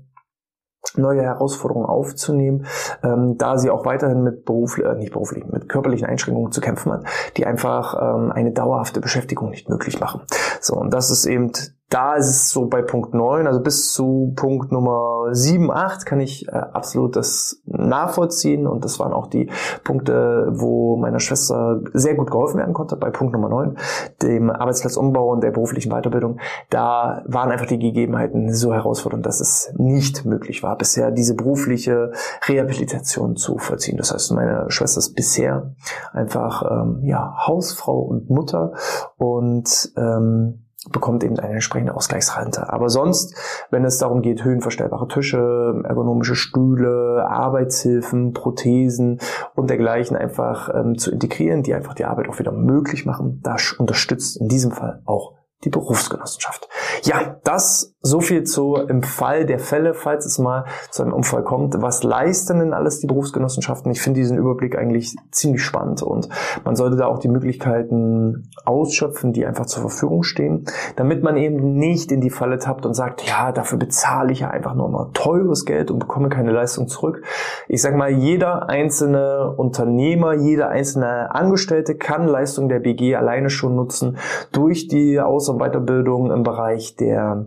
neue 0.96 1.22
Herausforderungen 1.22 1.86
aufzunehmen, 1.86 2.66
ähm, 3.02 3.36
da 3.38 3.58
sie 3.58 3.70
auch 3.70 3.84
weiterhin 3.84 4.22
mit 4.22 4.44
Beruf, 4.44 4.78
äh, 4.78 4.94
nicht 4.94 5.12
beruflich, 5.12 5.44
mit 5.46 5.68
körperlichen 5.68 6.06
Einschränkungen 6.06 6.52
zu 6.52 6.60
kämpfen 6.60 6.92
hat, 6.92 7.04
die 7.36 7.46
einfach 7.46 7.94
ähm, 8.00 8.30
eine 8.32 8.52
dauerhafte 8.52 9.00
Beschäftigung 9.00 9.50
nicht 9.50 9.68
möglich 9.68 9.98
machen. 10.00 10.22
So, 10.60 10.74
und 10.74 10.92
das 10.92 11.10
ist 11.10 11.26
eben 11.26 11.52
da 11.94 12.14
ist 12.14 12.28
es 12.28 12.50
so 12.50 12.66
bei 12.66 12.82
Punkt 12.82 13.14
9, 13.14 13.46
also 13.46 13.60
bis 13.60 13.92
zu 13.92 14.32
Punkt 14.34 14.72
Nummer 14.72 15.28
7, 15.30 15.70
8 15.70 16.04
kann 16.04 16.18
ich 16.18 16.48
äh, 16.48 16.50
absolut 16.50 17.14
das 17.14 17.62
nachvollziehen 17.66 18.66
und 18.66 18.84
das 18.84 18.98
waren 18.98 19.12
auch 19.12 19.28
die 19.28 19.48
Punkte, 19.84 20.48
wo 20.50 20.96
meiner 20.96 21.20
Schwester 21.20 21.80
sehr 21.92 22.16
gut 22.16 22.32
geholfen 22.32 22.58
werden 22.58 22.74
konnte. 22.74 22.96
Bei 22.96 23.10
Punkt 23.10 23.32
Nummer 23.32 23.48
9, 23.48 23.78
dem 24.22 24.50
Arbeitsplatzumbau 24.50 25.30
und 25.30 25.44
der 25.44 25.52
beruflichen 25.52 25.92
Weiterbildung, 25.92 26.40
da 26.68 27.22
waren 27.26 27.52
einfach 27.52 27.66
die 27.66 27.78
Gegebenheiten 27.78 28.52
so 28.52 28.74
herausfordernd, 28.74 29.24
dass 29.24 29.40
es 29.40 29.72
nicht 29.76 30.24
möglich 30.24 30.64
war, 30.64 30.76
bisher 30.76 31.12
diese 31.12 31.36
berufliche 31.36 32.10
Rehabilitation 32.48 33.36
zu 33.36 33.56
vollziehen. 33.58 33.98
Das 33.98 34.12
heißt, 34.12 34.32
meine 34.32 34.68
Schwester 34.68 34.98
ist 34.98 35.14
bisher 35.14 35.76
einfach 36.12 36.68
ähm, 36.68 37.02
ja, 37.04 37.36
Hausfrau 37.46 38.00
und 38.00 38.30
Mutter 38.30 38.72
und 39.16 39.92
ähm, 39.96 40.64
bekommt 40.90 41.24
eben 41.24 41.38
eine 41.38 41.54
entsprechende 41.54 41.94
Ausgleichsrente. 41.94 42.72
Aber 42.72 42.88
sonst, 42.88 43.34
wenn 43.70 43.84
es 43.84 43.98
darum 43.98 44.22
geht, 44.22 44.44
höhenverstellbare 44.44 45.08
Tische, 45.08 45.82
ergonomische 45.84 46.34
Stühle, 46.34 47.26
Arbeitshilfen, 47.28 48.32
Prothesen 48.32 49.20
und 49.54 49.70
dergleichen 49.70 50.16
einfach 50.16 50.68
ähm, 50.74 50.98
zu 50.98 51.10
integrieren, 51.10 51.62
die 51.62 51.74
einfach 51.74 51.94
die 51.94 52.04
Arbeit 52.04 52.28
auch 52.28 52.38
wieder 52.38 52.52
möglich 52.52 53.06
machen, 53.06 53.40
das 53.42 53.72
unterstützt 53.72 54.36
in 54.40 54.48
diesem 54.48 54.72
Fall 54.72 55.02
auch 55.04 55.34
die 55.64 55.70
Berufsgenossenschaft. 55.70 56.68
Ja, 57.02 57.36
das 57.44 57.94
so 58.00 58.20
viel 58.20 58.44
zu 58.44 58.76
im 58.76 59.02
Fall 59.02 59.46
der 59.46 59.58
Fälle, 59.58 59.94
falls 59.94 60.26
es 60.26 60.38
mal 60.38 60.66
zu 60.90 61.02
einem 61.02 61.12
Unfall 61.12 61.42
kommt. 61.42 61.80
Was 61.80 62.02
leisten 62.02 62.58
denn 62.58 62.74
alles 62.74 63.00
die 63.00 63.06
Berufsgenossenschaften? 63.06 63.90
Ich 63.92 64.02
finde 64.02 64.20
diesen 64.20 64.36
Überblick 64.36 64.76
eigentlich 64.76 65.16
ziemlich 65.30 65.62
spannend 65.62 66.02
und 66.02 66.28
man 66.64 66.76
sollte 66.76 66.96
da 66.96 67.06
auch 67.06 67.18
die 67.18 67.28
Möglichkeiten 67.28 68.50
ausschöpfen, 68.64 69.32
die 69.32 69.46
einfach 69.46 69.66
zur 69.66 69.82
Verfügung 69.82 70.22
stehen, 70.22 70.66
damit 70.96 71.22
man 71.22 71.36
eben 71.36 71.74
nicht 71.74 72.12
in 72.12 72.20
die 72.20 72.30
Falle 72.30 72.58
tappt 72.58 72.84
und 72.84 72.94
sagt, 72.94 73.26
ja, 73.26 73.52
dafür 73.52 73.78
bezahle 73.78 74.32
ich 74.32 74.40
ja 74.40 74.50
einfach 74.50 74.74
nur 74.74 74.88
mal 74.88 75.10
teures 75.14 75.64
Geld 75.64 75.90
und 75.90 75.98
bekomme 75.98 76.28
keine 76.28 76.52
Leistung 76.52 76.88
zurück. 76.88 77.22
Ich 77.68 77.80
sage 77.80 77.96
mal, 77.96 78.10
jeder 78.10 78.68
einzelne 78.68 79.54
Unternehmer, 79.56 80.34
jeder 80.34 80.68
einzelne 80.68 81.34
Angestellte 81.34 81.94
kann 81.94 82.26
Leistung 82.26 82.68
der 82.68 82.80
BG 82.80 83.16
alleine 83.16 83.50
schon 83.50 83.74
nutzen 83.74 84.18
durch 84.52 84.88
die 84.88 85.20
Aus- 85.20 85.48
und 85.54 85.60
Weiterbildung 85.60 86.30
im 86.30 86.42
Bereich 86.42 86.96
der 86.96 87.46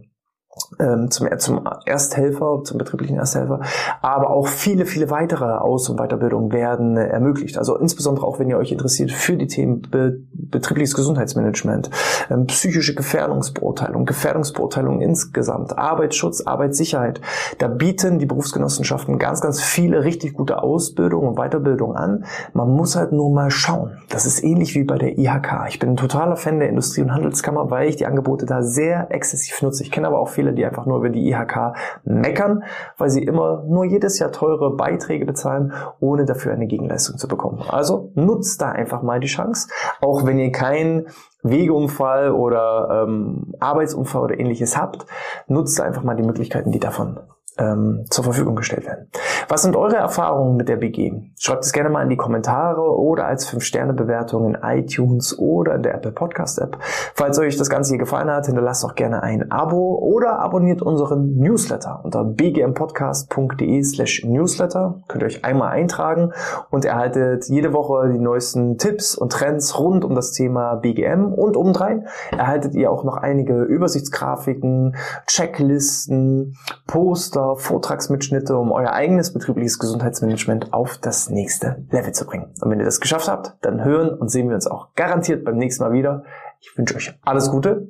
zum, 1.09 1.27
zum 1.37 1.67
Ersthelfer, 1.85 2.61
zum 2.63 2.77
betrieblichen 2.77 3.17
Ersthelfer, 3.17 3.61
aber 4.01 4.29
auch 4.29 4.47
viele, 4.47 4.85
viele 4.85 5.09
weitere 5.09 5.45
Aus- 5.45 5.89
und 5.89 5.97
Weiterbildungen 5.97 6.51
werden 6.51 6.97
äh, 6.97 7.07
ermöglicht. 7.07 7.57
Also 7.57 7.77
insbesondere 7.77 8.25
auch, 8.25 8.39
wenn 8.39 8.49
ihr 8.49 8.57
euch 8.57 8.71
interessiert 8.71 9.11
für 9.11 9.37
die 9.37 9.47
Themen 9.47 9.81
be 9.81 10.19
betriebliches 10.33 10.95
Gesundheitsmanagement, 10.95 11.89
ähm, 12.29 12.47
psychische 12.47 12.95
Gefährdungsbeurteilung, 12.95 14.05
Gefährdungsbeurteilung 14.05 15.01
insgesamt, 15.01 15.77
Arbeitsschutz, 15.77 16.41
Arbeitssicherheit. 16.41 17.21
Da 17.57 17.67
bieten 17.67 18.19
die 18.19 18.25
Berufsgenossenschaften 18.25 19.19
ganz, 19.19 19.41
ganz 19.41 19.61
viele 19.61 20.03
richtig 20.03 20.33
gute 20.33 20.63
Ausbildungen 20.63 21.29
und 21.29 21.35
Weiterbildungen 21.35 21.97
an. 21.97 22.25
Man 22.53 22.69
muss 22.69 22.95
halt 22.95 23.11
nur 23.11 23.33
mal 23.33 23.51
schauen. 23.51 23.97
Das 24.09 24.25
ist 24.25 24.43
ähnlich 24.43 24.75
wie 24.75 24.83
bei 24.83 24.97
der 24.97 25.17
IHK. 25.17 25.67
Ich 25.69 25.79
bin 25.79 25.91
ein 25.91 25.97
totaler 25.97 26.37
Fan 26.37 26.59
der 26.59 26.69
Industrie- 26.69 27.01
und 27.01 27.13
Handelskammer, 27.13 27.69
weil 27.69 27.89
ich 27.89 27.97
die 27.97 28.05
Angebote 28.05 28.45
da 28.45 28.63
sehr 28.63 29.07
exzessiv 29.11 29.61
nutze. 29.61 29.83
Ich 29.83 29.91
kenne 29.91 30.07
aber 30.07 30.19
auch 30.19 30.29
viele, 30.29 30.46
die 30.53 30.65
einfach 30.65 30.85
nur 30.85 30.97
über 30.97 31.09
die 31.09 31.29
IHK 31.29 31.73
meckern, 32.03 32.63
weil 32.97 33.09
sie 33.09 33.23
immer 33.23 33.63
nur 33.67 33.85
jedes 33.85 34.19
Jahr 34.19 34.31
teure 34.31 34.75
Beiträge 34.75 35.25
bezahlen, 35.25 35.73
ohne 35.99 36.25
dafür 36.25 36.53
eine 36.53 36.67
Gegenleistung 36.67 37.17
zu 37.17 37.27
bekommen. 37.27 37.63
Also 37.69 38.11
nutzt 38.15 38.61
da 38.61 38.71
einfach 38.71 39.01
mal 39.01 39.19
die 39.19 39.27
Chance, 39.27 39.69
auch 40.01 40.25
wenn 40.25 40.39
ihr 40.39 40.51
keinen 40.51 41.07
Wegeunfall 41.43 42.31
oder 42.31 43.05
ähm, 43.07 43.53
Arbeitsunfall 43.59 44.23
oder 44.23 44.39
ähnliches 44.39 44.77
habt, 44.77 45.05
nutzt 45.47 45.79
einfach 45.79 46.03
mal 46.03 46.15
die 46.15 46.23
Möglichkeiten, 46.23 46.71
die 46.71 46.79
davon 46.79 47.19
ähm, 47.57 48.05
zur 48.09 48.23
Verfügung 48.23 48.55
gestellt 48.55 48.85
werden. 48.85 49.09
Was 49.47 49.61
sind 49.61 49.75
eure 49.75 49.95
Erfahrungen 49.95 50.57
mit 50.57 50.69
der 50.69 50.77
BG? 50.77 51.13
Schreibt 51.39 51.63
es 51.63 51.73
gerne 51.73 51.89
mal 51.89 52.03
in 52.03 52.09
die 52.09 52.17
Kommentare 52.17 52.81
oder 52.81 53.25
als 53.25 53.47
5-Sterne-Bewertung 53.49 54.47
in 54.47 54.57
iTunes 54.61 55.37
oder 55.37 55.75
in 55.75 55.83
der 55.83 55.95
Apple 55.95 56.11
Podcast 56.11 56.59
App. 56.59 56.77
Falls 57.15 57.39
euch 57.39 57.57
das 57.57 57.69
Ganze 57.69 57.91
hier 57.91 57.99
gefallen 57.99 58.29
hat, 58.29 58.45
hinterlasst 58.45 58.83
doch 58.83 58.95
gerne 58.95 59.23
ein 59.23 59.51
Abo 59.51 59.97
oder 60.01 60.39
abonniert 60.39 60.81
unseren 60.81 61.35
Newsletter 61.35 62.01
unter 62.03 62.23
bgmpodcast.de 62.23 63.83
slash 63.83 64.23
newsletter. 64.25 65.01
Könnt 65.07 65.23
ihr 65.23 65.27
euch 65.27 65.45
einmal 65.45 65.69
eintragen 65.69 66.33
und 66.69 66.85
erhaltet 66.85 67.45
jede 67.45 67.73
Woche 67.73 68.09
die 68.11 68.19
neuesten 68.19 68.77
Tipps 68.77 69.15
und 69.15 69.31
Trends 69.31 69.79
rund 69.79 70.05
um 70.05 70.15
das 70.15 70.31
Thema 70.31 70.75
BGM 70.75 71.33
und 71.33 71.57
obendrein 71.57 72.07
erhaltet 72.31 72.75
ihr 72.75 72.91
auch 72.91 73.03
noch 73.03 73.17
einige 73.17 73.63
Übersichtsgrafiken, 73.63 74.95
Checklisten, 75.25 76.57
Poster, 76.85 77.46
Vortragsmitschnitte, 77.55 78.57
um 78.57 78.71
euer 78.71 78.91
eigenes 78.91 79.33
betriebliches 79.33 79.79
Gesundheitsmanagement 79.79 80.73
auf 80.73 80.97
das 80.97 81.29
nächste 81.29 81.85
Level 81.89 82.11
zu 82.11 82.25
bringen. 82.25 82.53
Und 82.61 82.69
wenn 82.69 82.79
ihr 82.79 82.85
das 82.85 82.99
geschafft 82.99 83.27
habt, 83.27 83.53
dann 83.61 83.83
hören 83.83 84.09
und 84.09 84.29
sehen 84.29 84.49
wir 84.49 84.55
uns 84.55 84.67
auch 84.67 84.93
garantiert 84.95 85.45
beim 85.45 85.57
nächsten 85.57 85.83
Mal 85.83 85.93
wieder. 85.93 86.23
Ich 86.59 86.77
wünsche 86.77 86.95
euch 86.95 87.17
alles 87.21 87.49
Gute, 87.49 87.89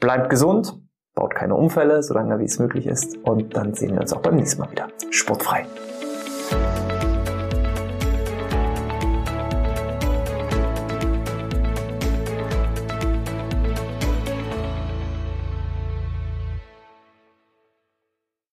bleibt 0.00 0.28
gesund, 0.30 0.80
baut 1.14 1.34
keine 1.34 1.54
Unfälle, 1.54 2.02
solange 2.02 2.38
wie 2.38 2.44
es 2.44 2.58
möglich 2.58 2.86
ist. 2.86 3.16
Und 3.18 3.56
dann 3.56 3.74
sehen 3.74 3.92
wir 3.92 4.00
uns 4.00 4.12
auch 4.12 4.20
beim 4.20 4.36
nächsten 4.36 4.60
Mal 4.60 4.70
wieder. 4.70 4.88
Sportfrei. 5.10 5.66